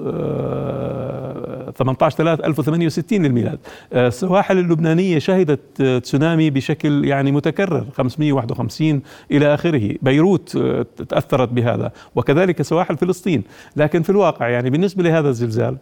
18 1.76 2.16
3 2.16 2.46
1068 2.46 3.22
للميلاد. 3.22 3.58
آه، 3.92 4.08
السواحل 4.08 4.58
اللبنانية 4.58 5.18
شهدت 5.18 5.82
تسونامي 5.82 6.50
بشكل 6.50 7.04
يعني 7.04 7.32
متكرر 7.32 7.86
551 7.96 9.02
إلى 9.30 9.54
آخره. 9.54 9.94
بيروت 10.02 10.56
آه، 10.56 10.86
تأثرت 11.08 11.48
بهذا 11.48 11.92
وكذلك 12.14 12.62
سواحل 12.62 12.96
فلسطين. 12.96 13.42
لكن 13.76 14.02
في 14.02 14.10
الواقع 14.10 14.48
يعني 14.48 14.70
بالنسبة 14.70 15.02
لهذا 15.02 15.28
الزلزال 15.28 15.76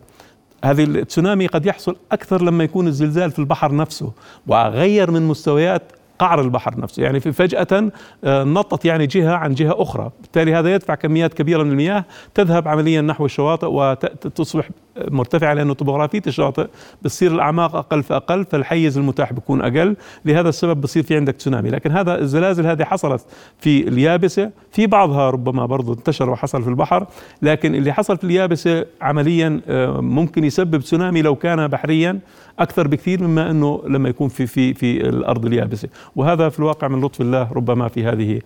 هذه 0.65 0.85
التسونامي 0.85 1.47
قد 1.47 1.67
يحصل 1.67 1.97
أكثر 2.13 2.43
لما 2.43 2.65
يكون 2.65 2.87
الزلزال 2.87 3.31
في 3.31 3.39
البحر 3.39 3.75
نفسه 3.75 4.13
وغير 4.47 5.11
من 5.11 5.23
مستويات 5.23 5.93
قعر 6.23 6.41
البحر 6.41 6.81
نفسه. 6.81 7.03
يعني 7.03 7.21
في 7.21 7.33
فجأة 7.33 7.91
آه، 8.25 8.45
نطت 8.45 8.85
يعني 8.85 9.07
جهة 9.07 9.33
عن 9.33 9.55
جهة 9.55 9.83
أخرى. 9.83 10.11
بالتالي 10.21 10.55
هذا 10.55 10.75
يدفع 10.75 10.95
كميات 10.95 11.35
كبيرة 11.35 11.63
من 11.63 11.71
المياه 11.71 12.05
تذهب 12.35 12.69
عمليا 12.69 13.01
نحو 13.01 13.25
الشواطئ 13.25 13.67
وتصبح 13.67 14.69
مرتفعة 14.97 15.55
لأنه 15.55 15.75
طبوغرافية 15.75 16.23
الشاطئ 16.27 16.67
بتصير 17.03 17.33
الأعماق 17.33 17.77
أقل 17.77 18.03
فأقل 18.03 18.45
فالحيز 18.45 18.99
المتاح 18.99 19.33
بيكون 19.33 19.61
أقل. 19.61 19.97
لهذا 20.25 20.49
السبب 20.49 20.81
بصير 20.81 21.03
في 21.03 21.17
عندك 21.17 21.35
تسونامي. 21.35 21.71
لكن 21.71 21.91
هذا 21.91 22.19
الزلازل 22.19 22.67
هذه 22.67 22.85
حصلت 22.85 23.27
في 23.59 23.89
اليابسة. 23.89 24.51
في 24.71 24.87
بعضها 24.87 25.31
ربما 25.31 25.67
برضو 25.67 25.93
انتشر 25.93 26.31
وحصل 26.31 26.63
في 26.63 26.69
البحر 26.69 27.07
لكن 27.43 27.75
اللي 27.75 27.93
حصل 27.93 28.17
في 28.17 28.25
اليابسة 28.25 28.87
عمليا 29.01 29.61
آه، 29.69 30.01
ممكن 30.01 30.45
يسبب 30.45 30.81
تسونامي 30.81 31.23
لو 31.23 31.35
كان 31.35 31.69
بحريا 31.69 32.19
أكثر 32.59 32.89
بكثير 32.89 33.23
مما 33.23 33.51
أنه 33.51 33.83
لما 33.87 34.09
يكون 34.09 34.29
في 34.29 34.47
في 34.47 34.75
في 34.75 35.09
الأرض 35.09 35.47
اليابسة. 35.47 35.89
وهذا 36.17 36.49
في 36.49 36.59
الواقع 36.59 36.89
من 36.89 37.01
لطف 37.01 37.21
الله 37.21 37.53
ربما 37.53 37.89
في 37.89 38.05
هذه 38.05 38.41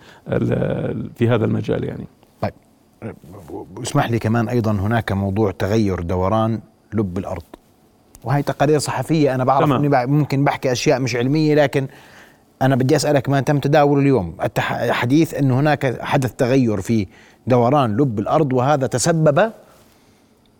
في 1.15 1.29
هذا 1.29 1.45
المجال 1.45 1.83
يعني. 1.83 2.07
اسمح 3.83 4.11
لي 4.11 4.19
كمان 4.19 4.49
أيضا 4.49 4.71
هناك 4.71 5.11
موضوع 5.11 5.51
تغير 5.51 5.99
دوران 5.99 6.59
لب 6.93 7.17
الأرض. 7.17 7.43
وهي 8.23 8.43
تقارير 8.43 8.79
صحفية 8.79 9.35
أنا 9.35 9.43
بعرف 9.43 9.65
تمام. 9.65 9.93
إني 9.93 10.05
ممكن 10.05 10.43
بحكي 10.43 10.71
أشياء 10.71 10.99
مش 10.99 11.15
علمية 11.15 11.55
لكن 11.55 11.87
أنا 12.61 12.75
بدي 12.75 12.95
أسألك 12.95 13.29
ما 13.29 13.41
تم 13.41 13.59
تداوله 13.59 14.01
اليوم. 14.01 14.35
الحديث 14.71 15.33
إنه 15.33 15.59
هناك 15.59 16.01
حدث 16.01 16.33
تغير 16.33 16.81
في 16.81 17.07
دوران 17.47 17.97
لب 17.97 18.19
الأرض 18.19 18.53
وهذا 18.53 18.87
تسبب 18.87 19.51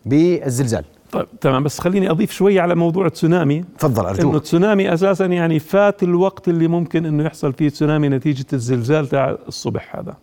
بالزلزال. 0.06 0.84
طيب 1.12 1.26
تمام. 1.40 1.64
بس 1.64 1.80
خليني 1.80 2.10
أضيف 2.10 2.32
شوي 2.32 2.60
على 2.60 2.74
موضوع 2.74 3.06
التسونامي. 3.06 3.64
تفضل 3.78 4.06
أرجوك. 4.06 4.24
إنه 4.24 4.36
التسونامي 4.36 4.94
أساسا 4.94 5.26
يعني 5.26 5.58
فات 5.58 6.02
الوقت 6.02 6.48
اللي 6.48 6.68
ممكن 6.68 7.06
إنه 7.06 7.24
يحصل 7.24 7.52
فيه 7.52 7.68
تسونامي 7.68 8.08
نتيجة 8.08 8.46
الزلزال 8.52 9.06
تاع 9.06 9.36
الصبح 9.48 9.96
هذا. 9.96 10.14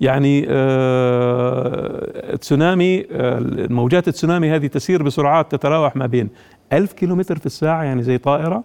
يعني 0.00 0.46
آه 0.48 2.36
تسونامي 2.36 3.06
آه 3.12 3.40
موجات 3.70 4.08
التسونامي 4.08 4.50
هذه 4.50 4.66
تسير 4.66 5.02
بسرعات 5.02 5.52
تتراوح 5.52 5.96
ما 5.96 6.06
بين 6.06 6.28
1000 6.72 6.92
كيلومتر 6.92 7.38
في 7.38 7.46
الساعة 7.46 7.82
يعني 7.82 8.02
زي 8.02 8.18
طائرة 8.18 8.64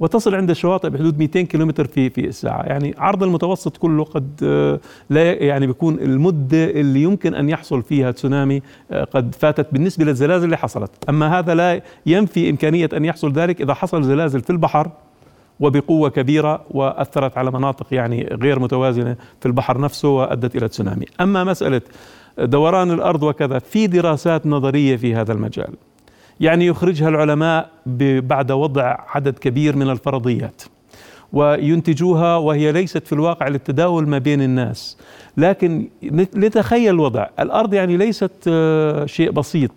وتصل 0.00 0.34
عند 0.34 0.50
الشواطئ 0.50 0.90
بحدود 0.90 1.18
200 1.18 1.40
كيلومتر 1.42 1.86
في 1.86 2.10
في 2.10 2.26
الساعة. 2.28 2.62
يعني 2.62 2.94
عرض 2.98 3.22
المتوسط 3.22 3.76
كله 3.76 4.04
قد 4.04 4.40
آه 4.42 4.80
لا 5.10 5.32
يعني 5.32 5.66
بيكون 5.66 5.94
المدة 5.94 6.64
اللي 6.64 7.02
يمكن 7.02 7.34
أن 7.34 7.48
يحصل 7.48 7.82
فيها 7.82 8.10
تسونامي 8.10 8.62
قد 8.92 9.34
فاتت 9.34 9.66
بالنسبة 9.72 10.04
للزلازل 10.04 10.44
اللي 10.44 10.56
حصلت. 10.56 10.90
أما 11.08 11.38
هذا 11.38 11.54
لا 11.54 11.82
ينفي 12.06 12.50
إمكانية 12.50 12.88
أن 12.96 13.04
يحصل 13.04 13.32
ذلك 13.32 13.60
إذا 13.60 13.74
حصل 13.74 14.02
زلازل 14.02 14.40
في 14.40 14.50
البحر. 14.50 14.90
وبقوة 15.62 16.08
كبيرة 16.08 16.64
وأثرت 16.70 17.38
على 17.38 17.50
مناطق 17.50 17.86
يعني 17.90 18.28
غير 18.42 18.58
متوازنة 18.58 19.16
في 19.40 19.46
البحر 19.46 19.80
نفسه 19.80 20.08
وأدت 20.08 20.56
إلى 20.56 20.68
تسونامي. 20.68 21.06
أما 21.20 21.44
مسألة 21.44 21.80
دوران 22.38 22.90
الأرض 22.90 23.22
وكذا 23.22 23.58
في 23.58 23.86
دراسات 23.86 24.46
نظرية 24.46 24.96
في 24.96 25.14
هذا 25.14 25.32
المجال. 25.32 25.74
يعني 26.40 26.66
يخرجها 26.66 27.08
العلماء 27.08 27.70
بعد 28.20 28.52
وضع 28.52 28.96
عدد 29.08 29.38
كبير 29.38 29.76
من 29.76 29.90
الفرضيات. 29.90 30.62
وينتجوها 31.32 32.36
وهي 32.36 32.72
ليست 32.72 33.06
في 33.06 33.12
الواقع 33.12 33.48
للتداول 33.48 34.08
ما 34.08 34.18
بين 34.18 34.42
الناس. 34.42 34.98
لكن 35.36 35.88
لتخيل 36.34 36.94
الوضع. 36.94 37.26
الأرض 37.40 37.74
يعني 37.74 37.96
ليست 37.96 38.32
آه، 38.48 39.06
شيء 39.06 39.30
بسيط. 39.30 39.70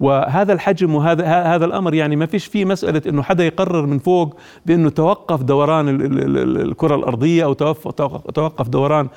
وهذا 0.00 0.52
الحجم 0.52 0.94
وهذا 0.94 1.24
هذا 1.26 1.64
الأمر 1.64 1.94
يعني 1.94 2.16
ما 2.16 2.26
فيش 2.26 2.46
فيه 2.46 2.64
مسألة 2.64 3.02
إنه 3.06 3.22
حدا 3.22 3.46
يقرر 3.46 3.86
من 3.86 3.98
فوق 3.98 4.36
بإنه 4.66 4.90
توقف 4.90 5.42
دوران 5.42 5.88
الكرة 6.68 6.94
الأرضية 6.94 7.44
أو 7.44 7.52
توقف 8.32 8.68
دوران 8.68 9.08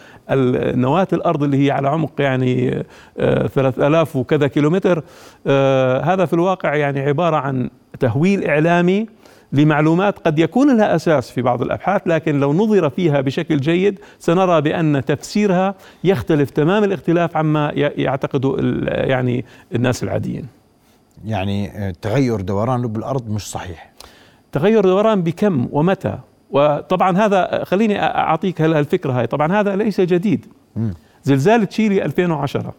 نواة 0.76 1.08
الأرض 1.14 1.44
اللي 1.44 1.66
هي 1.66 1.72
على 1.72 1.90
عمق 1.90 2.12
يعني 2.20 2.84
3000 3.18 4.16
آه، 4.16 4.20
وكذا 4.20 4.48
كيلومتر 4.48 5.04
آه، 5.48 6.02
هذا 6.02 6.26
في 6.26 6.34
الواقع 6.34 6.76
يعني 6.76 7.00
عبارة 7.00 7.36
عن 7.36 7.70
تهويل 8.00 8.48
إعلامي 8.48 9.08
لمعلومات 9.54 10.20
قد 10.20 10.40
يكون 10.40 10.78
لها 10.78 10.96
أساس 10.96 11.32
في 11.32 11.42
بعض 11.42 11.62
الأبحاث 11.62 12.02
لكن 12.06 12.40
لو 12.40 12.54
نظر 12.54 12.90
فيها 12.90 13.22
بشكل 13.22 13.58
جيد 13.58 14.00
سنرى 14.20 14.62
بأن 14.62 15.06
تفسيرها 15.06 15.76
يختلف 16.04 16.50
تمام 16.50 16.84
الاختلاف 16.84 17.38
عما 17.38 17.72
يعتقده 17.76 18.56
يعني 18.88 19.46
الناس 19.76 20.04
العاديين. 20.04 20.59
يعني 21.26 21.70
آه، 21.70 21.94
تغير 22.02 22.42
دوران 22.42 22.82
لب 22.82 22.98
الأرض 22.98 23.30
مش 23.30 23.50
صحيح. 23.52 23.92
تغير 24.52 24.84
دوران 24.84 25.22
بكم 25.22 25.70
ومتى؟ 25.72 26.18
وطبعا 26.52 27.18
هذا 27.18 27.64
خليني 27.64 28.02
أعطيك 28.04 28.62
الفكرة 28.62 29.12
هاي. 29.12 29.28
طبعا 29.28 29.60
هذا 29.60 29.76
ليس 29.76 30.02
جديد. 30.02 30.46
زلزال 31.24 31.68
تشيلي 31.70 32.06
2010 32.06 32.74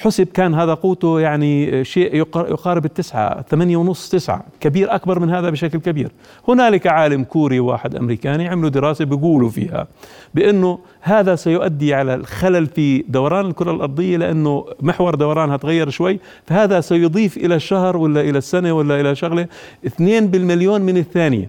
حسب 0.00 0.26
كان 0.26 0.54
هذا 0.54 0.74
قوته 0.74 1.20
يعني 1.20 1.84
شيء 1.84 2.16
يقارب 2.34 2.84
التسعة 2.84 3.42
ثمانية 3.42 3.76
ونص 3.76 4.08
تسعة. 4.08 4.44
كبير 4.60 4.94
أكبر 4.94 5.18
من 5.18 5.30
هذا 5.30 5.50
بشكل 5.50 5.78
كبير. 5.78 6.10
هنالك 6.48 6.86
عالم 6.86 7.24
كوري 7.24 7.60
واحد 7.60 7.94
أمريكاني 7.94 8.48
عملوا 8.48 8.70
دراسة 8.70 9.04
بيقولوا 9.04 9.48
فيها 9.48 9.86
بأنه 10.34 10.78
هذا 11.00 11.36
سيؤدي 11.36 11.94
على 11.94 12.14
الخلل 12.14 12.66
في 12.66 13.04
دوران 13.08 13.46
الكرة 13.46 13.70
الأرضية 13.70 14.16
لأنه 14.16 14.66
محور 14.80 15.14
دورانها 15.14 15.56
تغير 15.56 15.90
شوي 15.90 16.20
فهذا 16.46 16.80
سيضيف 16.80 17.36
إلى 17.36 17.54
الشهر 17.54 17.96
ولا 17.96 18.20
إلى 18.20 18.38
السنة 18.38 18.72
ولا 18.72 19.00
إلى 19.00 19.14
شغلة 19.14 19.46
اثنين 19.86 20.26
بالمليون 20.26 20.80
من 20.80 20.96
الثانية. 20.96 21.48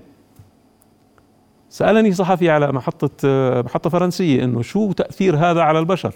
سألني 1.69 2.11
صحفي 2.11 2.49
على 2.49 2.71
محطة 2.71 3.09
محطة 3.61 3.89
فرنسية 3.89 4.43
إنه 4.43 4.61
شو 4.61 4.91
تأثير 4.91 5.35
هذا 5.35 5.61
على 5.61 5.79
البشر؟ 5.79 6.13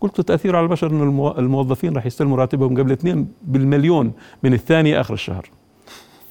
قلت 0.00 0.20
تأثير 0.20 0.56
على 0.56 0.64
البشر 0.64 0.90
أن 0.90 1.02
الموظفين 1.38 1.96
راح 1.96 2.06
يستلموا 2.06 2.36
راتبهم 2.36 2.78
قبل 2.78 2.92
2 2.92 3.28
بالمليون 3.42 4.12
من 4.42 4.52
الثانية 4.52 5.00
آخر 5.00 5.14
الشهر. 5.14 5.50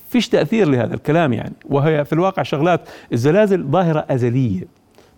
فيش 0.09 0.29
تأثير 0.29 0.69
لهذا 0.69 0.93
الكلام 0.93 1.33
يعني. 1.33 1.53
وهي 1.65 2.05
في 2.05 2.13
الواقع 2.13 2.43
شغلات 2.43 2.81
الزلازل 3.13 3.63
ظاهرة 3.63 4.05
أزلية 4.09 4.67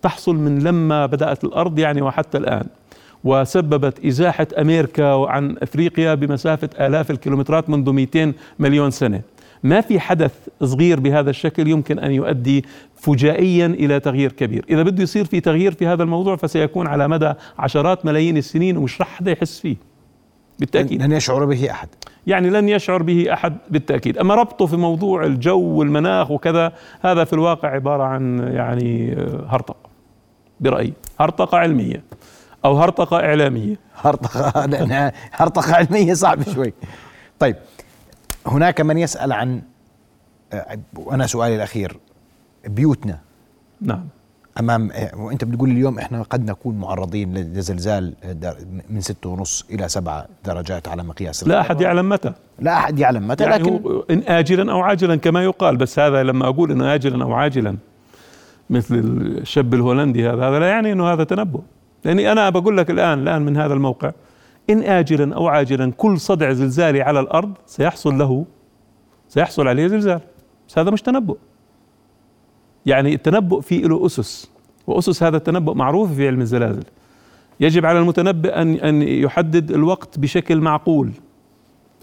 تحصل 0.01 0.35
من 0.35 0.59
لما 0.59 1.05
بدأت 1.05 1.43
الأرض 1.43 1.79
يعني 1.79 2.01
وحتى 2.01 2.37
الآن. 2.37 2.65
وسببت 3.23 4.05
إزاحة 4.05 4.47
أمريكا 4.57 5.25
عن 5.27 5.57
أفريقيا 5.61 6.13
بمسافة 6.13 6.69
آلاف 6.87 7.11
الكيلومترات 7.11 7.69
منذ 7.69 7.91
200 7.91 8.33
مليون 8.59 8.91
سنة. 8.91 9.21
ما 9.63 9.81
في 9.81 9.99
حدث 9.99 10.33
صغير 10.63 10.99
بهذا 10.99 11.29
الشكل 11.29 11.67
يمكن 11.67 11.99
أن 11.99 12.11
يؤدي 12.11 12.65
فجائيا 12.95 13.65
إلى 13.65 13.99
تغيير 13.99 14.31
كبير، 14.31 14.65
إذا 14.69 14.83
بده 14.83 15.03
يصير 15.03 15.25
في 15.25 15.39
تغيير 15.39 15.73
في 15.73 15.87
هذا 15.87 16.03
الموضوع 16.03 16.35
فسيكون 16.35 16.87
على 16.87 17.07
مدى 17.07 17.33
عشرات 17.59 18.05
ملايين 18.05 18.37
السنين 18.37 18.77
ومش 18.77 19.01
رح 19.01 19.07
حدا 19.07 19.31
يحس 19.31 19.59
فيه. 19.59 19.75
بالتأكيد. 20.59 21.01
لن 21.01 21.11
يشعر 21.11 21.45
به 21.45 21.71
أحد. 21.71 21.87
يعني 22.27 22.49
لن 22.49 22.69
يشعر 22.69 23.03
به 23.03 23.33
أحد 23.33 23.57
بالتأكيد، 23.69 24.17
أما 24.17 24.35
ربطه 24.35 24.65
في 24.65 24.77
موضوع 24.77 25.25
الجو 25.25 25.61
والمناخ 25.61 26.31
وكذا 26.31 26.73
هذا 27.01 27.23
في 27.23 27.33
الواقع 27.33 27.69
عبارة 27.69 28.03
عن 28.03 28.39
يعني 28.53 29.15
هرطقة. 29.47 29.89
برأيي، 30.59 30.93
هرطقة 31.19 31.57
علمية 31.57 32.03
أو 32.65 32.77
هرطقة 32.77 33.17
إعلامية. 33.17 33.75
هرطقة 33.95 35.11
هرطقة 35.33 35.75
علمية 35.75 36.13
صعب 36.13 36.43
شوي. 36.53 36.73
طيب 37.39 37.55
هناك 38.47 38.81
من 38.81 38.97
يسأل 38.97 39.31
عن 39.31 39.61
وأنا 40.95 41.27
سؤالي 41.27 41.55
الأخير 41.55 41.97
بيوتنا. 42.67 43.19
نعم. 43.81 44.05
أمام 44.59 44.91
وأنت 45.15 45.43
بتقول 45.43 45.69
اليوم 45.69 45.99
إحنا 45.99 46.21
قد 46.21 46.49
نكون 46.49 46.77
معرضين 46.77 47.33
لزلزال 47.33 48.13
من 48.89 49.01
ستة 49.01 49.29
ونص 49.29 49.65
إلى 49.71 49.89
سبعة 49.89 50.27
درجات 50.45 50.87
على 50.87 51.03
مقياس 51.03 51.47
لا 51.47 51.61
أحد 51.61 51.81
يعلم 51.81 52.09
متى. 52.09 52.33
لا 52.59 52.77
أحد 52.77 52.99
يعلم 52.99 53.27
متى 53.27 53.43
يعني 53.43 53.63
لكن 53.63 54.01
إن 54.09 54.23
اجلا 54.27 54.71
أو 54.71 54.79
عاجلا 54.79 55.15
كما 55.15 55.43
يقال 55.43 55.77
بس 55.77 55.99
هذا 55.99 56.23
لما 56.23 56.47
أقول 56.47 56.71
إنه 56.71 56.95
اجلا 56.95 57.23
أو 57.23 57.33
عاجلا 57.33 57.77
مثل 58.69 58.95
الشاب 59.41 59.73
الهولندي 59.73 60.29
هذا 60.29 60.49
هذا 60.49 60.59
لا 60.59 60.67
يعني 60.69 60.91
إنه 60.91 61.13
هذا 61.13 61.23
تنبؤ. 61.23 61.61
لاني 62.05 62.31
أنا 62.31 62.49
بقول 62.49 62.77
لك 62.77 62.89
الآن 62.89 63.19
الآن 63.19 63.41
من 63.41 63.57
هذا 63.57 63.73
الموقع 63.73 64.11
إن 64.69 64.83
اجلا 64.83 65.35
أو 65.35 65.47
عاجلا 65.47 65.91
كل 65.97 66.19
صدع 66.19 66.51
زلزالي 66.51 67.01
على 67.01 67.19
الأرض 67.19 67.53
سيحصل 67.65 68.17
له 68.17 68.45
سيحصل 69.29 69.67
عليه 69.67 69.87
زلزال. 69.87 70.21
بس 70.67 70.79
هذا 70.79 70.91
مش 70.91 71.01
تنبؤ. 71.01 71.37
يعني 72.85 73.13
التنبؤ 73.13 73.61
فيه 73.61 73.81
له 73.81 74.05
أسس 74.05 74.51
وأسس 74.87 75.23
هذا 75.23 75.37
التنبؤ 75.37 75.73
معروفه 75.73 76.15
في 76.15 76.27
علم 76.27 76.41
الزلازل. 76.41 76.83
يجب 77.59 77.85
على 77.85 77.99
المتنبئ 77.99 78.49
أن 78.49 78.73
أن 78.73 79.01
يحدد 79.01 79.71
الوقت 79.71 80.19
بشكل 80.19 80.61
معقول. 80.61 81.11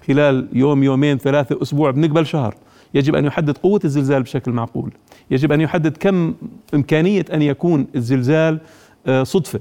خلال 0.07 0.49
يوم 0.53 0.83
يومين 0.83 1.19
ثلاثة 1.19 1.63
أسبوع 1.63 1.91
بنقبل 1.91 2.27
شهر. 2.27 2.55
يجب 2.95 3.15
أن 3.15 3.25
يحدد 3.25 3.59
قوة 3.59 3.81
الزلزال 3.85 4.23
بشكل 4.23 4.53
معقول. 4.53 4.93
يجب 5.31 5.53
أن 5.53 5.61
يحدد 5.61 5.97
كم 5.97 6.35
إمكانية 6.75 7.25
أن 7.33 7.43
يكون 7.43 7.87
الزلزال 7.97 8.61
آه، 9.07 9.23
صدفة. 9.23 9.61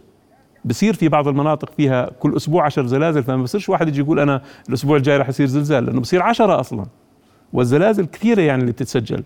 بصير 0.67 0.93
في 0.93 1.09
بعض 1.09 1.27
المناطق 1.27 1.71
فيها 1.77 2.09
كل 2.19 2.35
أسبوع 2.35 2.65
عشر 2.65 2.85
زلازل 2.85 3.23
فما 3.23 3.43
بصيرش 3.43 3.69
واحد 3.69 3.87
يجي 3.87 3.99
يقول 3.99 4.19
أنا 4.19 4.41
الأسبوع 4.69 4.97
الجاي 4.97 5.17
رح 5.17 5.29
يصير 5.29 5.47
زلزال 5.47 5.85
لأنه 5.85 6.01
بصير 6.01 6.21
عشرة 6.21 6.59
أصلا. 6.59 6.85
والزلازل 7.53 8.05
كثيرة 8.05 8.41
يعني 8.41 8.61
اللي 8.61 8.71
بتتسجل. 8.71 9.23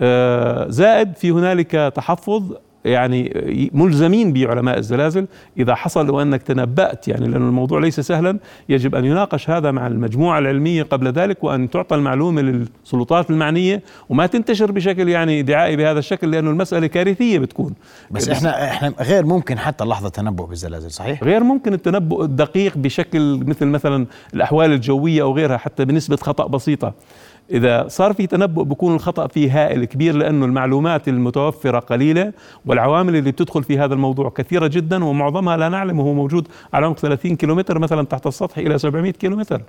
آه، 0.00 0.68
زائد 0.68 1.16
في 1.16 1.30
هنالك 1.30 1.92
تحفظ 1.96 2.52
يعني 2.86 3.70
ملزمين 3.74 4.32
بعلماء 4.32 4.78
الزلازل 4.78 5.26
إذا 5.58 5.74
حصل 5.74 6.10
وأنك 6.10 6.42
تنبأت 6.42 7.08
يعني 7.08 7.26
لأن 7.26 7.48
الموضوع 7.48 7.80
ليس 7.80 8.00
سهلا 8.00 8.38
يجب 8.68 8.94
أن 8.94 9.04
يناقش 9.04 9.50
هذا 9.50 9.70
مع 9.70 9.86
المجموعة 9.86 10.38
العلمية 10.38 10.82
قبل 10.82 11.08
ذلك 11.12 11.44
وأن 11.44 11.70
تعطى 11.70 11.94
المعلومة 11.96 12.42
للسلطات 12.42 13.30
المعنية 13.30 13.82
وما 14.08 14.26
تنتشر 14.26 14.72
بشكل 14.72 15.08
يعني 15.08 15.42
دعائي 15.42 15.76
بهذا 15.76 15.98
الشكل 15.98 16.30
لأنه 16.30 16.50
المسألة 16.50 16.86
كارثية 16.86 17.38
بتكون 17.38 17.74
بس 18.10 18.28
إحنا 18.28 18.64
إحنا 18.70 18.92
غير 19.00 19.26
ممكن 19.26 19.58
حتى 19.58 19.84
اللحظه 19.84 20.08
تنبؤ 20.08 20.46
بالزلازل 20.46 20.90
صحيح؟ 20.90 21.24
غير 21.24 21.44
ممكن 21.44 21.74
التنبؤ 21.74 22.24
الدقيق 22.24 22.78
بشكل 22.78 23.40
مثل 23.46 23.66
مثلا 23.66 24.06
الأحوال 24.34 24.72
الجوية 24.72 25.22
أو 25.22 25.32
غيرها 25.36 25.56
حتى 25.56 25.84
بنسبة 25.84 26.16
خطأ 26.16 26.46
بسيطة 26.46 26.94
إذا 27.50 27.88
صار 27.88 28.12
في 28.12 28.26
تنبؤ 28.26 28.62
بكون 28.62 28.94
الخطأ 28.94 29.26
فيه 29.26 29.64
هائل 29.64 29.84
كبير 29.84 30.16
لأنه 30.16 30.46
المعلومات 30.46 31.08
المتوفرة 31.08 31.78
قليلة 31.78 32.32
والعوامل 32.66 33.16
اللي 33.16 33.30
بتدخل 33.30 33.62
في 33.62 33.78
هذا 33.78 33.94
الموضوع 33.94 34.30
كثيرة 34.30 34.66
جدا 34.66 35.04
ومعظمها 35.04 35.56
لا 35.56 35.68
نعلم 35.68 36.00
وهو 36.00 36.14
موجود 36.14 36.48
على 36.72 36.86
عمق 36.86 36.98
30 36.98 37.36
كيلومتر 37.36 37.78
مثلا 37.78 38.06
تحت 38.06 38.26
السطح 38.26 38.58
إلى 38.58 38.78
700 38.78 39.12
كيلومتر. 39.12 39.62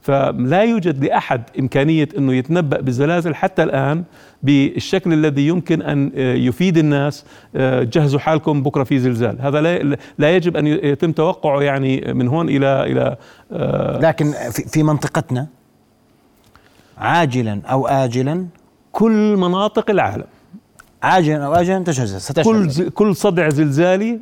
فلا 0.00 0.62
يوجد 0.62 1.04
لأحد 1.04 1.42
إمكانية 1.58 2.08
أنه 2.18 2.34
يتنبأ 2.34 2.80
بالزلازل 2.80 3.34
حتى 3.34 3.62
الآن 3.62 4.04
بالشكل 4.42 5.12
الذي 5.12 5.46
يمكن 5.46 5.82
أن 5.82 6.10
يفيد 6.16 6.78
الناس 6.78 7.24
جهزوا 7.56 8.20
حالكم 8.20 8.62
بكرة 8.62 8.84
في 8.84 8.98
زلزال. 8.98 9.40
هذا 9.40 9.60
لا, 9.60 9.96
لا 10.18 10.36
يجب 10.36 10.56
أن 10.56 10.66
يتم 10.66 11.12
توقعه 11.12 11.62
يعني 11.62 12.12
من 12.14 12.28
هون 12.28 12.48
إلى 12.48 12.66
إلى 12.66 13.16
لكن 14.00 14.32
في 14.72 14.82
منطقتنا 14.82 15.46
عاجلا 16.98 17.60
أو 17.66 17.86
اجلا. 17.86 18.46
كل 18.92 19.36
مناطق 19.36 19.90
العالم. 19.90 20.24
عاجلا 21.02 21.46
أو 21.46 21.54
اجلا 21.54 21.84
تشهد 21.84 22.40
كل 22.44 22.90
كل 22.90 23.16
صدع 23.16 23.48
زلزالي 23.48 24.18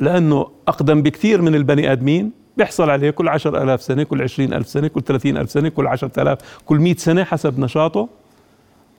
لأنه 0.00 0.46
أقدم 0.68 1.02
بكثير 1.02 1.42
من 1.42 1.54
البني 1.54 1.92
آدمين. 1.92 2.32
بيحصل 2.56 2.90
عليه 2.90 3.10
كل 3.10 3.28
عشر 3.28 3.62
ألاف 3.62 3.82
سنة 3.82 4.02
كل 4.02 4.22
عشرين 4.22 4.54
ألف 4.54 4.68
سنة 4.68 4.88
كل 4.88 5.02
ثلاثين 5.02 5.36
ألف 5.36 5.50
سنة 5.50 5.68
كل 5.68 5.86
عشرة 5.86 6.22
ألاف 6.22 6.38
كل 6.66 6.78
مئة 6.78 6.96
سنة 6.96 7.24
حسب 7.24 7.60
نشاطه. 7.60 8.08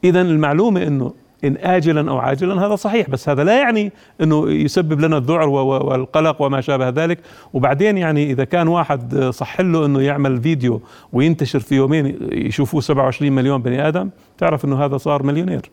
إذا 0.03 0.21
المعلومة 0.21 0.83
أنه 0.83 1.13
إن 1.43 1.57
آجلا 1.57 2.11
أو 2.11 2.17
عاجلا 2.17 2.65
هذا 2.65 2.75
صحيح 2.75 3.09
بس 3.09 3.29
هذا 3.29 3.43
لا 3.43 3.59
يعني 3.59 3.91
أنه 4.21 4.51
يسبب 4.51 5.01
لنا 5.01 5.17
الذعر 5.17 5.47
والقلق 5.49 6.41
وما 6.41 6.61
شابه 6.61 6.89
ذلك. 6.89 7.19
وبعدين 7.53 7.97
يعني 7.97 8.31
إذا 8.31 8.43
كان 8.43 8.67
واحد 8.67 9.15
صح 9.15 9.61
له 9.61 9.85
أنه 9.85 10.01
يعمل 10.01 10.41
فيديو 10.41 10.81
وينتشر 11.13 11.59
في 11.59 11.75
يومين 11.75 12.17
يشوفوه 12.31 12.81
27 12.81 13.31
مليون 13.31 13.61
بني 13.61 13.87
آدم 13.87 14.09
تعرف 14.37 14.65
أنه 14.65 14.85
هذا 14.85 14.97
صار 14.97 15.23
مليونير. 15.23 15.71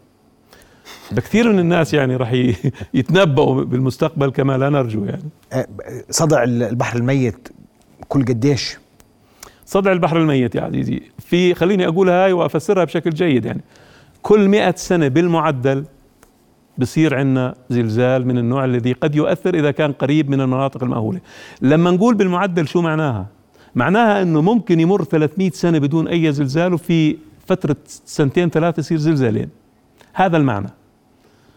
بكثير 1.12 1.52
من 1.52 1.58
الناس 1.58 1.94
يعني 1.94 2.16
راح 2.16 2.32
يتنبؤوا 2.94 3.64
بالمستقبل 3.64 4.30
كما 4.30 4.58
لا 4.58 4.68
نرجو 4.68 5.04
يعني. 5.04 5.22
أه، 5.52 5.66
صدع 6.10 6.42
البحر 6.42 6.98
الميت 6.98 7.48
كل 8.08 8.24
قديش؟ 8.24 8.78
صدع 9.66 9.92
البحر 9.92 10.16
الميت 10.16 10.54
يا 10.54 10.60
عزيزي. 10.60 11.02
في 11.18 11.54
خليني 11.54 11.88
أقولها 11.88 12.24
هاي 12.24 12.32
وأفسرها 12.32 12.84
بشكل 12.84 13.10
جيد 13.10 13.44
يعني. 13.44 13.60
كل 14.22 14.48
مئة 14.48 14.74
سنة 14.76 15.08
بالمعدل 15.08 15.84
بصير 16.78 17.14
عندنا 17.14 17.54
زلزال 17.70 18.26
من 18.26 18.38
النوع 18.38 18.64
الذي 18.64 18.92
قد 18.92 19.14
يؤثر 19.14 19.54
إذا 19.54 19.70
كان 19.70 19.92
قريب 19.92 20.30
من 20.30 20.40
المناطق 20.40 20.82
المأهولة. 20.82 21.20
لما 21.62 21.90
نقول 21.90 22.14
بالمعدل 22.14 22.68
شو 22.68 22.82
معناها؟ 22.82 23.26
معناها 23.74 24.22
أنه 24.22 24.40
ممكن 24.40 24.80
يمر 24.80 25.04
300 25.04 25.50
سنة 25.50 25.78
بدون 25.78 26.08
أي 26.08 26.32
زلزال 26.32 26.74
وفي 26.74 27.16
فترة 27.46 27.76
سنتين 27.86 28.50
ثلاثة 28.50 28.80
يصير 28.80 28.98
زلزالين. 28.98 29.48
هذا 30.12 30.36
المعنى. 30.36 30.68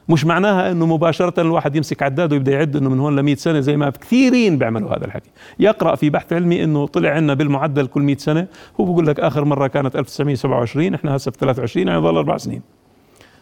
مش 0.10 0.26
معناها 0.26 0.72
إنه 0.72 0.86
مباشرة 0.86 1.42
الواحد 1.42 1.76
يمسك 1.76 2.04
عداد 2.04 2.32
ويبدأ 2.34 2.52
يعد 2.52 2.76
إنه 2.76 2.90
من 2.90 3.00
هون 3.00 3.16
ل 3.16 3.24
100 3.24 3.36
سنة 3.36 3.60
زي 3.60 3.78
ما 3.78 3.90
كثيرين 3.90 4.58
بيعملوا 4.58 4.98
هذا 4.98 5.06
الحكي. 5.06 5.30
يقرأ 5.60 5.96
في 5.96 6.10
بحث 6.10 6.34
علمي 6.34 6.64
إنه 6.64 6.88
طلع 6.88 7.10
عندنا 7.10 7.34
بالمعدل 7.34 7.88
كل 7.88 8.02
100 8.02 8.18
سنة. 8.18 8.48
هو 8.80 8.86
بقول 8.86 9.08
لك 9.08 9.20
آخر 9.20 9.46
مرة 9.46 9.68
كانت 9.68 9.96
1927 9.96 10.94
إحنا 10.94 11.16
هسه 11.16 11.32
في 11.32 11.38
23 11.38 11.88
يعني 11.88 12.02
ظل 12.02 12.18
أربع 12.18 12.38
سنين. 12.38 12.62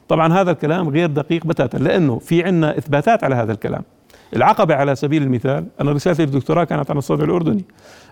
طبعا 0.10 0.34
هذا 0.34 0.52
الكلام 0.52 0.90
غير 0.90 1.10
دقيق 1.10 1.46
بتاتا 1.46 1.78
لأنه 1.78 2.20
في 2.20 2.44
عندنا 2.44 2.78
إثباتات 2.78 3.24
على 3.24 3.36
هذا 3.36 3.52
الكلام. 3.52 3.84
العقبة 4.36 4.76
على 4.76 4.96
سبيل 4.96 5.24
المثال 5.24 5.66
أنا 5.82 5.92
رسالتي 5.92 6.24
الدكتوراه 6.24 6.64
كانت 6.64 6.92
عن 6.92 6.98
الصدع 6.98 7.24
الأردني. 7.24 7.66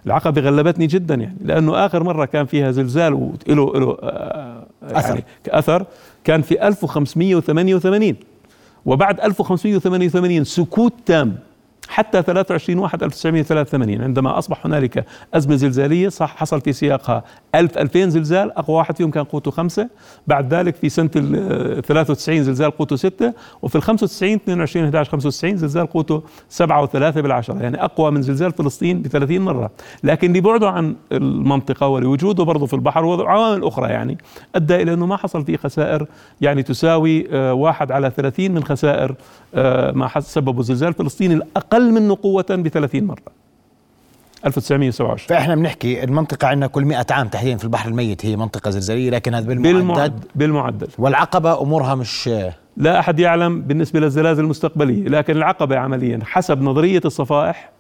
العقبة 0.06 0.42
غلبتني 0.42 0.88
جدا 0.88 1.16
يعني 1.16 1.38
لأنه 1.42 1.86
آخر 1.86 2.04
مرة 2.04 2.26
كان 2.26 2.46
فيها 2.46 2.72
زلزال 2.72 3.14
وله 3.14 3.34
له 3.80 3.98
آه، 4.02 4.68
يعني 4.92 5.24
أثر. 5.50 5.86
كان 6.24 6.42
في 6.42 6.68
1588 6.68 8.16
وبعد 8.86 9.20
1588 9.20 10.44
سكوت 10.44 10.94
تام. 11.06 11.40
حتى 11.92 12.22
23 12.22 12.80
1 12.80 13.04
1983 13.04 14.02
عندما 14.02 14.38
أصبح 14.38 14.66
هنالك 14.66 15.06
أزمة 15.34 15.56
زلزالية 15.56 16.10
صح 16.10 16.36
حصل 16.36 16.62
في 16.62 16.74
سياقها 16.74 17.24
1000 17.56 17.78
2000 17.78 18.10
زلزال 18.10 18.58
أقوى 18.58 18.78
واحد 18.78 18.98
فيهم 18.98 19.12
كان 19.12 19.24
قوته 19.24 19.52
خمسة. 19.52 19.90
بعد 20.28 20.54
ذلك 20.54 20.76
في 20.76 21.02
ال 21.16 21.82
93 21.84 22.44
زلزال 22.44 22.72
قوته 22.72 22.96
ستة. 22.96 23.34
وفي 23.62 23.76
ال 23.76 23.82
95 23.82 24.34
22 24.34 24.86
11 24.86 25.12
95 25.12 25.58
زلزال 25.58 25.88
قوته 25.88 26.24
سبعة 26.50 26.84
وثلاثة 26.84 27.22
بالعشرة. 27.22 27.62
يعني 27.62 27.84
أقوى 27.84 28.12
من 28.12 28.22
زلزال 28.22 28.52
فلسطين 28.52 29.02
ب 29.02 29.08
30 29.08 29.40
مرة. 29.40 29.72
لكن 30.04 30.34
لبعده 30.34 30.70
عن 30.70 30.96
المنطقة 31.12 31.88
ولوجوده 31.88 32.44
برضه 32.44 32.66
في 32.66 32.74
البحر 32.74 33.06
وعوامل 33.06 33.64
أخرى 33.64 33.90
يعني 33.90 34.18
أدى 34.56 34.76
إلى 34.76 34.94
أنه 34.94 35.06
ما 35.06 35.18
حصل 35.18 35.46
فيه 35.46 35.58
خسائر 35.58 36.06
يعني 36.42 36.64
تساوي 36.64 37.28
آه، 37.32 37.54
واحد 37.54 37.92
على 37.92 38.12
30 38.18 38.52
من 38.52 38.64
خسائر 38.64 39.16
ما 39.94 40.20
سببه 40.20 40.64
زلزال 40.64 40.94
فلسطين 40.94 41.32
الأقل 41.32 41.92
منه 41.92 42.18
قوة 42.24 42.46
ب 42.50 42.68
30 42.68 43.04
مره 43.04 43.22
1927 44.46 45.28
فإحنا 45.28 45.56
بنحكي 45.56 46.04
المنطقة 46.04 46.48
عندنا 46.48 46.68
كل 46.68 46.86
100 46.86 47.06
عام 47.12 47.28
تحديدا 47.28 47.58
في 47.58 47.64
البحر 47.64 47.90
الميت 47.90 48.26
هي 48.26 48.36
منطقة 48.36 48.72
زلزالية 48.72 49.10
لكن 49.10 49.34
هذا 49.34 49.46
بالمعدل. 49.48 49.74
بالمعدل, 49.74 50.28
بالمعدل. 50.36 50.88
والعقبة 50.98 51.62
أمورها 51.62 51.96
مش 51.96 52.30
لا 52.78 53.00
أحد 53.00 53.20
يعلم 53.20 53.62
بالنسبة 53.62 54.00
للزلازل 54.00 54.44
المستقبلية 54.44 55.08
لكن 55.08 55.38
العقبة 55.38 55.78
عمليا. 55.78 56.20
حسب 56.24 56.62
نظرية 56.62 57.02
الصفائح 57.06 57.72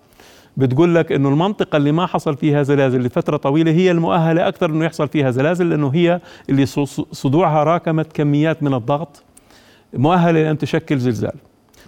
بتقول 0.57 0.95
لك 0.95 1.11
إنه 1.11 1.29
المنطقة 1.29 1.77
اللي 1.77 1.91
ما 1.91 2.05
حصل 2.05 2.37
فيها 2.37 2.63
زلازل 2.63 3.01
لفترة 3.01 3.37
طويلة 3.37 3.71
هي 3.71 3.91
المؤهلة 3.91 4.47
أكثر 4.47 4.69
إنه 4.69 4.85
يحصل 4.85 5.07
فيها 5.07 5.31
زلازل 5.31 5.69
لأنه 5.69 5.89
هي 5.93 6.21
اللي 6.49 6.65
صدوعها 7.11 7.63
راكمت 7.63 8.13
كميات 8.13 8.63
من 8.63 8.73
الضغط 8.73 9.23
مؤهلة 9.93 10.43
لأن 10.43 10.57
تشكل 10.57 10.97
زلزال. 10.97 11.35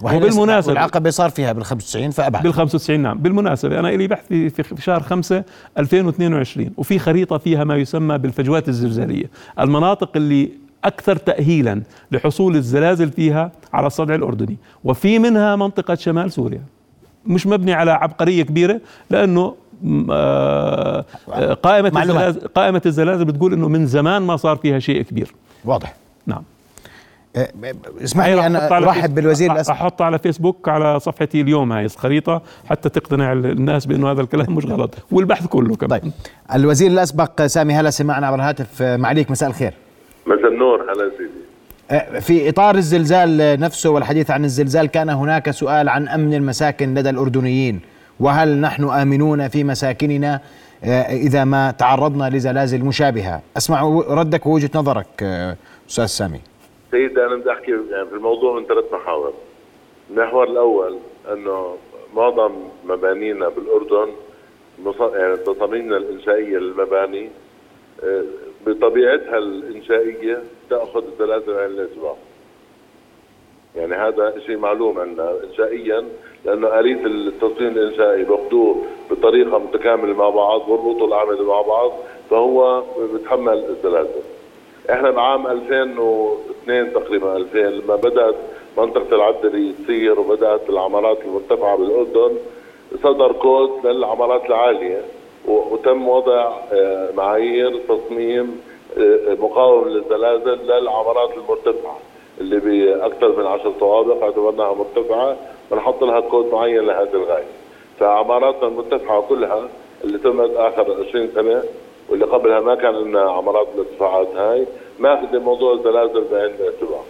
وبالمناسبة 0.02 0.72
العقبة 0.72 1.10
صار 1.10 1.30
فيها 1.30 1.52
بال 1.52 1.64
95 1.64 2.10
فأبعد. 2.10 2.42
بال 2.42 2.54
95 2.54 3.00
نعم. 3.00 3.18
بالمناسبة 3.18 3.78
أنا 3.78 3.88
لي 3.88 4.06
بحث 4.06 4.26
في, 4.28 4.50
في 4.50 4.82
شهر 4.82 5.02
5 5.02 5.44
2022 5.78 6.70
وفي 6.76 6.98
خريطة 6.98 7.38
فيها 7.38 7.64
ما 7.64 7.76
يسمى 7.76 8.18
بالفجوات 8.18 8.68
الزلزالية. 8.68 9.30
المناطق 9.60 10.10
اللي 10.16 10.50
أكثر 10.84 11.16
تأهيلا 11.16 11.82
لحصول 12.12 12.56
الزلازل 12.56 13.12
فيها 13.12 13.52
على 13.72 13.86
الصدع 13.86 14.14
الأردني 14.14 14.56
وفي 14.84 15.18
منها 15.18 15.56
منطقة 15.56 15.94
شمال 15.94 16.32
سوريا. 16.32 16.62
مش 17.26 17.46
مبني 17.46 17.72
على 17.72 17.90
عبقرية 17.90 18.42
كبيرة 18.42 18.80
لأنه 19.10 19.54
آه، 20.10 21.04
قائمة 21.62 22.02
الزلازل 22.02 22.48
قائمة 22.48 22.82
الزلازل 22.86 23.24
بتقول 23.24 23.52
إنه 23.52 23.68
من 23.68 23.86
زمان 23.86 24.22
ما 24.22 24.36
صار 24.36 24.56
فيها 24.56 24.78
شيء 24.78 25.02
كبير. 25.02 25.34
واضح. 25.64 25.94
نعم. 26.26 26.38
آه، 26.38 26.53
اسمح 28.04 28.26
لي 28.26 28.46
أنا 28.46 28.76
أرحب 28.76 29.14
بالوزير 29.14 29.52
الاسبق 29.52 29.74
أحط 29.74 30.02
على 30.02 30.18
فيسبوك 30.18 30.68
على 30.68 31.00
صفحتي 31.00 31.40
اليوم 31.40 31.72
هاي 31.72 31.84
الخريطه 31.84 32.42
حتى 32.66 32.88
تقتنع 32.88 33.32
الناس 33.32 33.86
بأنه 33.86 34.10
هذا 34.10 34.20
الكلام 34.20 34.54
مش 34.54 34.66
غلط 34.66 34.94
والبحث 35.12 35.46
كله 35.46 35.76
كمان. 35.76 36.00
طيب 36.00 36.12
الوزير 36.54 36.90
الأسبق 36.90 37.46
سامي 37.46 37.74
هلا 37.74 37.90
سمعنا 37.90 38.26
عبر 38.26 38.36
الهاتف. 38.36 38.82
معليك 38.82 39.30
مساء 39.30 39.48
الخير. 39.48 39.74
مساء 40.26 40.48
النور 40.48 40.82
هلا 40.82 41.10
سيدي. 41.18 41.30
آه، 41.90 42.18
في 42.18 42.48
إطار 42.48 42.74
الزلزال 42.74 43.60
نفسه 43.60 43.90
والحديث 43.90 44.30
عن 44.30 44.44
الزلزال 44.44 44.86
كان 44.86 45.10
هناك 45.10 45.50
سؤال 45.50 45.88
عن 45.88 46.08
أمن 46.08 46.34
المساكن 46.34 46.94
لدى 46.94 47.10
الأردنيين. 47.10 47.80
وهل 48.20 48.60
نحن 48.60 48.84
آمنون 48.84 49.48
في 49.48 49.64
مساكننا 49.64 50.40
آه، 50.84 51.02
إذا 51.02 51.44
ما 51.44 51.70
تعرضنا 51.70 52.30
لزلازل 52.30 52.84
مشابهة؟ 52.84 53.40
أسمع 53.56 54.02
ردك 54.08 54.46
ووجهة 54.46 54.70
نظرك 54.74 55.22
أستاذ 55.90 56.06
سامي. 56.06 56.40
سيدي 56.94 57.24
أنا 57.24 57.36
بدي 57.36 57.52
أحكي 57.52 57.70
يعني 57.70 58.06
في 58.06 58.14
الموضوع 58.14 58.52
من 58.52 58.66
ثلاث 58.66 58.92
محاور. 58.92 59.32
المحور 60.10 60.44
الأول 60.44 60.98
إنه 61.32 61.76
معظم 62.14 62.52
مبانينا 62.84 63.48
بالأردن 63.48 64.12
يعني 65.00 65.36
تصاميمنا 65.36 65.96
الإنشائية 65.96 66.58
للمباني 66.58 67.30
آه، 68.04 68.24
بطبيعتها 68.66 69.38
الإنشائية 69.38 70.42
تأخذ 70.70 71.04
الزلازل 71.06 71.54
عين 71.56 71.70
الاعتبار. 71.70 72.16
يعني 73.76 73.94
هذا 73.94 74.34
شيء 74.46 74.56
معلوم 74.56 74.98
عندنا 74.98 75.34
انشائيا 75.44 76.04
لأنه 76.44 76.80
آلية 76.80 77.06
التصميم 77.06 77.68
الإنشائي 77.68 78.24
باخذوه 78.24 78.84
بطريقة 79.10 79.58
متكاملة 79.58 80.14
مع 80.14 80.28
بعض 80.28 80.66
بيربطوا 80.66 81.06
الاعمده 81.06 81.44
مع 81.44 81.60
بعض 81.60 81.92
فهو 82.30 82.82
بيتحمل 83.12 83.64
الزلازل. 83.64 84.33
إحنا 84.90 85.10
بعام 85.10 85.46
2002 85.46 86.92
تقريبا 86.92 87.36
2000 87.36 87.58
لما 87.58 87.96
بدأت 87.96 88.34
منطقة 88.78 89.14
العدلي 89.16 89.72
تصير 89.84 90.20
وبدأت 90.20 90.70
العمارات 90.70 91.18
المرتفعة 91.24 91.76
بالأردن 91.76 92.36
صدر 93.02 93.32
كود 93.32 93.86
للعمارات 93.86 94.46
العالية 94.46 95.00
وتم 95.48 96.08
وضع 96.08 96.52
آه، 96.72 97.10
معايير 97.16 97.80
تصميم 97.88 98.60
آه، 98.98 99.34
مقاوم 99.40 99.88
للزلازل 99.88 100.58
للعمارات 100.66 101.30
المرتفعة 101.36 101.98
اللي 102.40 102.58
باكثر 102.60 103.36
من 103.38 103.46
10 103.46 103.72
طوابق 103.80 104.22
اعتبرناها 104.22 104.74
مرتفعة 104.74 105.36
بنحط 105.70 106.04
لها 106.04 106.20
كود 106.20 106.52
معين 106.52 106.86
لهذه 106.86 107.12
الغاية. 107.14 107.44
فعماراتنا 108.00 108.68
المرتفعة 108.68 109.20
كلها 109.28 109.68
اللي 110.04 110.18
تمت 110.18 110.50
آخر 110.56 111.04
20 111.08 111.28
سنة 111.34 111.62
واللي 112.08 112.24
قبلها 112.24 112.60
ما 112.60 112.74
كان 112.74 112.94
لنا 112.94 113.20
عمارات 113.20 113.68
الارتفاعات 113.74 114.36
هاي. 114.36 114.66
ماخذ 114.98 115.40
موضوع 115.40 115.72
الزلازل 115.72 116.24
بعين 116.32 116.54
الاعتبار. 116.54 117.04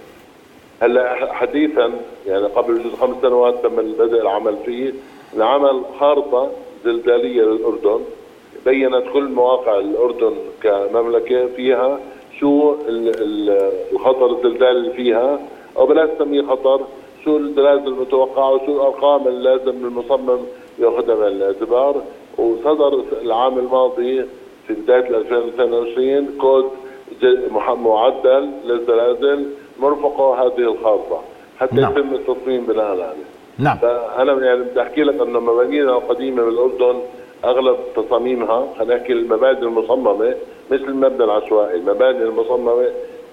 هلا 0.81 1.35
حديثا 1.35 1.93
يعني 2.27 2.47
قبل 2.47 2.83
جزء 2.83 2.97
خمس 2.97 3.17
سنوات 3.23 3.55
تم 3.63 3.77
بدء 3.77 4.21
العمل 4.21 4.57
فيه 4.65 4.93
لعمل 5.37 5.83
خارطة 6.01 6.51
زلزالية 6.85 7.43
للأردن. 7.43 8.01
بينت 8.65 9.05
كل 9.13 9.25
مواقع 9.25 9.79
الأردن 9.79 10.35
كمملكة 10.63 11.47
فيها 11.47 12.01
شو 12.41 12.75
الخطر 12.89 14.27
الزلزالي 14.27 14.71
اللي 14.71 14.91
فيها 14.91 15.41
أو 15.77 15.87
بلاش 15.87 16.11
نسميه 16.11 16.43
خطر 16.43 16.81
شو 17.25 17.37
الزلازل 17.37 17.87
المتوقعة 17.87 18.53
وشو 18.53 18.73
الأرقام 18.73 19.29
اللي 19.29 19.51
لازم 19.51 19.87
المصمم 19.87 20.39
ياخذها 20.79 21.15
بعين 21.15 21.33
الاعتبار. 21.33 22.03
وصدر 22.39 23.03
العام 23.23 23.59
الماضي 23.59 24.25
في 24.67 24.75
بدايه 24.75 25.09
2022 25.09 26.39
كود 26.41 26.71
معدل 27.69 28.51
للزلازل 28.65 29.47
مرفقة 29.81 30.43
هذه 30.43 30.59
الخارطه 30.59 31.21
حتى 31.59 31.77
نعم. 31.77 31.93
يتم 31.93 32.15
التصميم 32.15 32.67
بناء 32.67 32.87
عليه. 32.87 33.25
نعم 33.59 33.77
فأنا 33.77 34.47
يعني 34.47 34.63
بدي 34.63 34.83
أحكي 34.83 35.03
لك 35.03 35.21
إنه 35.21 35.41
مبانينا 35.41 35.93
القديمة 35.93 36.45
بالأردن 36.45 37.01
أغلب 37.45 37.77
تصاميمها 37.97 38.67
خلينا 38.79 38.97
نحكي 38.97 39.13
المباني 39.13 39.59
المصممة 39.59 40.35
مثل 40.71 40.85
المبنى 40.85 41.25
العشوائي، 41.25 41.77
المباني 41.77 42.23
المصممة 42.23 42.87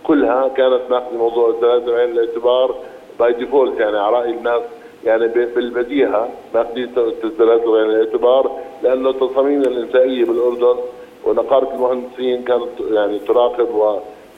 كلها 0.03 0.47
كانت 0.47 0.81
ماخذة 0.89 1.17
موضوع 1.17 1.49
الزلازل 1.49 1.91
بعين 1.91 2.09
الاعتبار 2.09 2.75
by 3.19 3.33
default 3.33 3.79
يعني 3.79 3.97
على 3.97 4.15
رأي 4.15 4.29
الناس 4.29 4.61
يعني 5.05 5.27
بالبديهة 5.27 6.29
ماخذين 6.55 6.91
الزلازل 7.23 7.71
بعين 7.71 7.89
الاعتبار 7.89 8.51
لأنه 8.83 9.09
التصاميم 9.09 9.61
الانشائيه 9.61 10.25
بالأردن 10.25 10.79
ونقابه 11.25 11.73
المهندسين 11.73 12.43
كانت 12.43 12.69
يعني 12.91 13.19
تراقب 13.19 13.67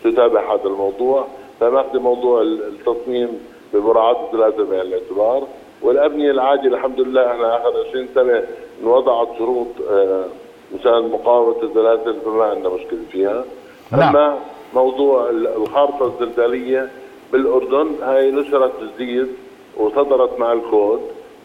وتتابع 0.05 0.53
هذا 0.53 0.65
الموضوع 0.65 1.27
فماخذ 1.59 1.99
موضوع 1.99 2.41
التصميم 2.41 3.39
بمراعاة 3.73 4.25
الزلازل 4.25 4.65
بعين 4.65 4.81
الاعتبار 4.81 5.47
والأبنية 5.81 6.31
العاديه 6.31 6.67
الحمد 6.67 6.99
لله 6.99 7.31
إحنا 7.31 7.57
آخر 7.57 7.73
20 7.89 8.07
سنة 8.15 8.43
وضعت 8.83 9.27
شروط 9.37 9.67
آه، 9.91 10.25
مشان 10.79 11.09
مقاومة 11.09 11.63
الزلازل 11.63 12.21
فما 12.25 12.43
عندنا 12.43 12.69
مشكلة 12.69 12.99
فيها 13.11 13.45
نعم. 13.91 14.01
أما 14.15 14.39
موضوع 14.73 15.29
الخارطة 15.29 16.05
الزلزالية 16.05 16.89
بالأردن 17.31 17.87
هاي 18.01 18.31
نشرت 18.31 18.71
جديد 18.83 19.27
وصدرت 19.77 20.39
مع 20.39 20.53
الكود 20.53 21.01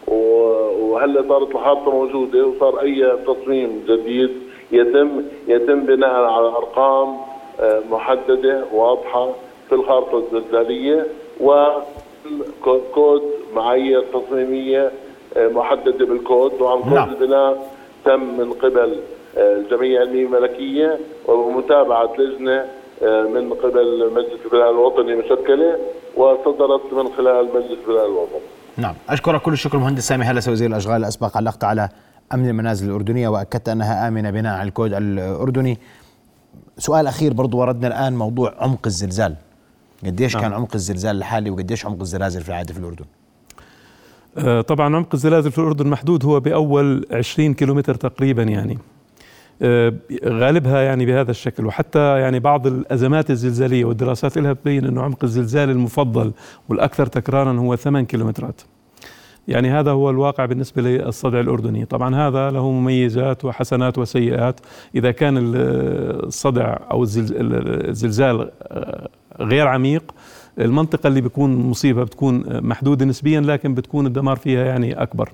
وهلأ 0.07 1.23
صارت 1.27 1.51
الخارطة 1.51 1.91
موجودة 1.91 2.47
وصار 2.47 2.81
أي 2.81 3.17
تصميم 3.27 3.83
جديد 3.87 4.31
يتم 4.71 5.23
يتم 5.47 5.85
بناء 5.85 6.09
على 6.09 6.47
أرقام 6.47 7.17
آه، 7.59 7.81
محددة 7.91 8.65
واضحة 8.73 9.29
في 9.69 9.75
الخارطة 9.75 10.17
الزلزالية 10.17 11.05
وكود 11.41 13.21
معايير 13.55 14.03
تصميمية 14.13 14.91
آه، 15.37 15.47
محددة 15.47 16.05
بالكود 16.05 16.51
طبعا 16.51 16.81
كود 16.81 16.93
نعم. 16.93 17.09
البناء 17.09 17.73
تم 18.05 18.19
من 18.19 18.53
قبل 18.53 18.99
آه، 19.37 19.55
الجمعية 19.55 19.97
العلمية 20.03 20.25
الملكية 20.25 20.99
وبمتابعه 21.27 22.13
لجنة 22.17 22.65
من 23.01 23.53
قبل 23.53 24.11
مجلس 24.13 24.45
البناء 24.45 24.71
الوطني 24.71 25.15
مشكلة 25.15 25.77
وصدرت 26.15 26.93
من 26.93 27.09
خلال 27.17 27.47
مجلس 27.55 27.77
البناء 27.87 28.05
الوطني. 28.05 28.39
نعم 28.77 28.93
أشكرك 29.09 29.41
كل 29.41 29.53
الشكر 29.53 29.77
مهندس 29.77 30.07
سامي 30.07 30.25
هلس 30.25 30.47
وزير 30.47 30.69
الأشغال 30.69 30.95
الاسبق 30.95 31.37
علقت 31.37 31.63
على 31.63 31.89
أمن 32.33 32.49
المنازل 32.49 32.87
الأردنية 32.89 33.27
وأكدت 33.27 33.69
أنها 33.69 34.07
آمنة 34.07 34.31
بناء 34.31 34.57
على 34.57 34.67
الكود 34.67 34.93
الأردني. 34.93 35.77
سؤال 36.77 37.07
أخير 37.07 37.33
برضو 37.33 37.57
وردنا 37.57 37.87
الآن 37.87 38.15
موضوع 38.15 38.53
عمق 38.59 38.79
الزلزال. 38.85 39.35
قديش 40.05 40.35
نعم. 40.35 40.43
كان 40.43 40.53
عمق 40.53 40.75
الزلزال 40.75 41.17
الحالي 41.17 41.49
وقديش 41.49 41.85
عمق 41.85 41.99
الزلازل 42.01 42.41
في 42.41 42.49
العاده 42.49 42.73
في 42.73 42.79
الأردن؟ 42.79 43.05
آه 44.37 44.61
طبعا 44.61 44.95
عمق 44.95 45.09
الزلازل 45.13 45.51
في 45.51 45.57
الأردن 45.57 45.87
محدود 45.87 46.25
هو 46.25 46.39
بأول 46.39 47.05
20 47.11 47.53
كيلومتر 47.53 47.95
تقريبا 47.95 48.43
يعني. 48.43 48.77
آه 49.61 49.93
غالبها 50.25 50.81
يعني 50.81 51.05
بهذا 51.05 51.31
الشكل. 51.31 51.65
وحتى 51.65 52.19
يعني 52.19 52.39
بعض 52.39 52.67
الأزمات 52.67 53.31
الزلزالية 53.31 53.85
والدراسات 53.85 54.37
لها 54.37 54.53
تبين 54.53 54.85
انه 54.85 55.01
عمق 55.01 55.23
الزلزال 55.23 55.69
المفضل 55.69 56.31
والأكثر 56.69 57.05
تكرارا 57.05 57.59
هو 57.59 57.75
8 57.75 58.07
كيلومترات. 58.07 58.61
يعني 59.49 59.69
هذا 59.69 59.91
هو 59.91 60.09
الواقع 60.09 60.45
بالنسبة 60.45 60.81
للصدع 60.81 61.39
الأردني. 61.39 61.85
طبعا 61.85 62.15
هذا 62.15 62.51
له 62.51 62.71
مميزات 62.71 63.45
وحسنات 63.45 63.97
وسيئات. 63.97 64.59
إذا 64.95 65.11
كان 65.11 65.37
الصدع 65.55 66.77
أو 66.91 67.03
الزلزال 67.03 68.51
غير 69.39 69.67
عميق 69.67 70.03
المنطقة 70.59 71.07
اللي 71.07 71.21
بيكون 71.21 71.55
مصيبة 71.55 72.03
بتكون 72.03 72.43
محدودة 72.67 73.05
نسبيا 73.05 73.41
لكن 73.41 73.73
بتكون 73.73 74.05
الدمار 74.05 74.35
فيها 74.35 74.65
يعني 74.65 74.93
أكبر. 74.93 75.31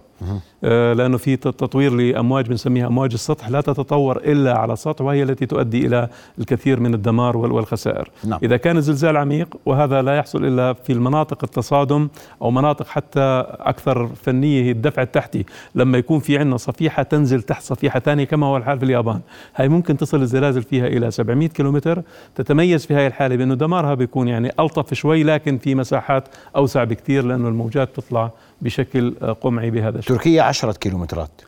آه، 0.64 0.94
لأنه 0.94 1.18
في 1.18 1.36
تطوير 1.36 1.94
لأمواج 1.94 2.48
بنسميها 2.48 2.88
أمواج 2.88 3.14
السطح 3.14 3.50
لا 3.50 3.62
تتطور 3.62 4.18
إلا 4.18 4.58
على 4.58 4.74
السطح 4.74 5.06
وهي 5.06 5.24
التي 5.24 5.46
تؤدي 5.46 5.88
إلى 5.88 6.10
الكثير 6.40 6.80
من 6.80 6.94
الدمار 6.94 7.38
والخسائر. 7.38 8.12
نعم. 8.24 8.40
إذا 8.44 8.58
كان 8.58 8.78
الزلزال 8.78 9.18
عميق 9.18 9.58
وهذا 9.66 10.02
لا 10.02 10.18
يحصل 10.18 10.46
إلا 10.46 10.74
في 10.74 10.94
المناطق 10.94 11.44
التصادم 11.44 12.08
أو 12.42 12.52
مناطق 12.52 12.88
حتى 12.88 13.46
أكثر 13.60 14.08
فنية 14.08 14.64
هي 14.64 14.72
الدفع 14.72 15.02
التحتي. 15.02 15.46
لما 15.76 15.98
يكون 15.98 16.20
في 16.20 16.38
عندنا 16.38 16.58
صفيحة 16.58 17.04
تنزل 17.04 17.42
تحت 17.42 17.64
صفيحة 17.64 18.00
ثانية 18.00 18.24
كما 18.24 18.48
هو 18.48 18.58
الحال 18.58 18.80
في 18.80 18.86
اليابان. 18.86 19.20
هاي 19.56 19.70
ممكن 19.70 19.98
تصل 19.98 20.22
الزلازل 20.22 20.64
فيها 20.64 20.88
إلى 20.88 21.12
700 21.12 21.48
كيلومتر 21.48 22.02
تتميز 22.36 22.86
في 22.86 22.94
هاي 22.94 23.08
الحالة 23.08 23.36
بأنه 23.36 23.56
دمارها 23.56 23.94
بيكون 23.94 24.28
يعني 24.28 24.52
ألطف 24.60 24.94
شوي 24.94 25.15
لكن 25.24 25.58
في 25.58 25.76
مساحات 25.76 26.28
أوسع 26.56 26.84
بكثير 26.84 27.26
لأنه 27.26 27.48
الموجات 27.48 27.96
تطلع 27.96 28.32
بشكل 28.62 29.16
قمعي 29.42 29.72
بهذا 29.72 30.00
الشكل. 30.00 30.16
تركيا 30.16 30.42
عشرة 30.44 30.72
كيلومترات. 30.72 31.42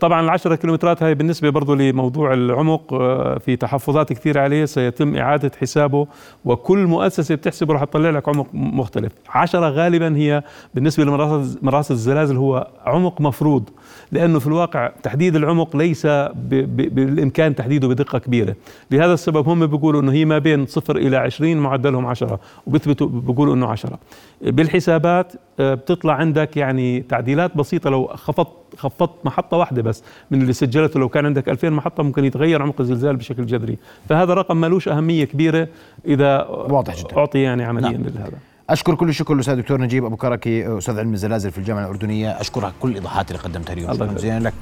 طبعا 0.00 0.20
العشرة 0.20 0.54
كيلومترات 0.54 1.02
هاي 1.02 1.14
بالنسبة 1.14 1.50
برضو 1.50 1.74
لموضوع 1.74 2.34
العمق 2.34 2.92
آه، 2.94 3.38
في 3.38 3.56
تحفظات 3.56 4.12
كثير 4.12 4.38
عليه 4.38 4.64
سيتم 4.64 5.16
إعادة 5.16 5.50
حسابه 5.60 6.06
وكل 6.44 6.78
مؤسسة 6.78 7.34
بتحسبه 7.34 7.74
راح 7.74 7.84
تطلع 7.84 8.10
لك 8.10 8.28
عمق 8.28 8.46
مختلف. 8.52 9.12
عشرة 9.28 9.68
غالبا 9.68 10.16
هي 10.16 10.42
بالنسبة 10.74 11.04
لمراصد 11.04 11.90
الزلازل 11.90 12.36
هو 12.36 12.68
عمق 12.86 13.20
مفروض 13.20 13.68
لأنه 14.12 14.38
في 14.38 14.46
الواقع 14.46 14.90
تحديد 15.02 15.36
العمق 15.36 15.76
ليس 15.76 16.06
بالإمكان 16.06 17.54
تحديده 17.54 17.88
بدقة 17.88 18.18
كبيرة. 18.18 18.54
لهذا 18.90 19.14
السبب 19.14 19.48
هم 19.48 19.66
بيقولوا 19.66 20.00
أنه 20.00 20.12
هي 20.12 20.24
ما 20.24 20.38
بين 20.38 20.66
صفر 20.66 20.96
إلى 20.96 21.16
عشرين 21.16 21.58
معدلهم 21.58 22.06
عشرة 22.06 22.40
وبيثبتوا 22.66 23.06
بيقولوا 23.06 23.54
أنه 23.54 23.66
عشرة. 23.66 23.98
بالحسابات 24.42 25.32
آه، 25.60 25.74
بتطلع 25.74 26.14
عندك 26.14 26.56
يعني 26.56 27.00
تعديلات 27.00 27.56
بسيطة 27.56 27.90
لو 27.90 28.06
خفضت 28.06 28.63
خفضت 28.76 29.26
محطة 29.26 29.56
واحدة 29.56 29.82
بس 29.82 30.02
من 30.30 30.42
اللي 30.42 30.52
سجلته. 30.52 31.00
لو 31.00 31.08
كان 31.08 31.26
عندك 31.26 31.48
2000 31.48 31.70
محطة 31.70 32.02
ممكن 32.02 32.24
يتغير 32.24 32.62
عمق 32.62 32.80
الزلزال 32.80 33.16
بشكل 33.16 33.46
جذري. 33.46 33.78
فهذا 34.08 34.34
رقم 34.34 34.56
ملوش 34.56 34.88
أهمية 34.88 35.24
كبيرة 35.24 35.68
إذا 36.06 36.44
واضح 36.46 36.96
جدا. 36.96 37.18
أعطي 37.18 37.38
يعني 37.38 37.64
عمليا 37.64 37.90
نعم. 37.90 38.02
لهذا 38.02 38.38
أشكر 38.70 38.94
كل 38.94 39.08
الشكر 39.08 39.34
الأستاذ 39.34 39.56
دكتور 39.56 39.80
نجيب 39.80 40.04
أبو 40.04 40.16
كركي 40.16 40.78
أستاذ 40.78 40.98
علم 40.98 41.12
الزلازل 41.12 41.50
في 41.50 41.58
الجامعة 41.58 41.84
الأردنية. 41.84 42.30
أشكرك 42.40 42.72
كل 42.80 42.88
الإيضاحات 42.90 43.30
اللي 43.30 43.42
قدمتها 43.42 43.72
اليوم. 43.72 43.94
شكرا 43.94 44.06
جزيلا 44.06 44.40
لك. 44.40 44.54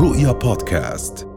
رؤيا 0.00 0.32
بودكاست. 0.32 1.31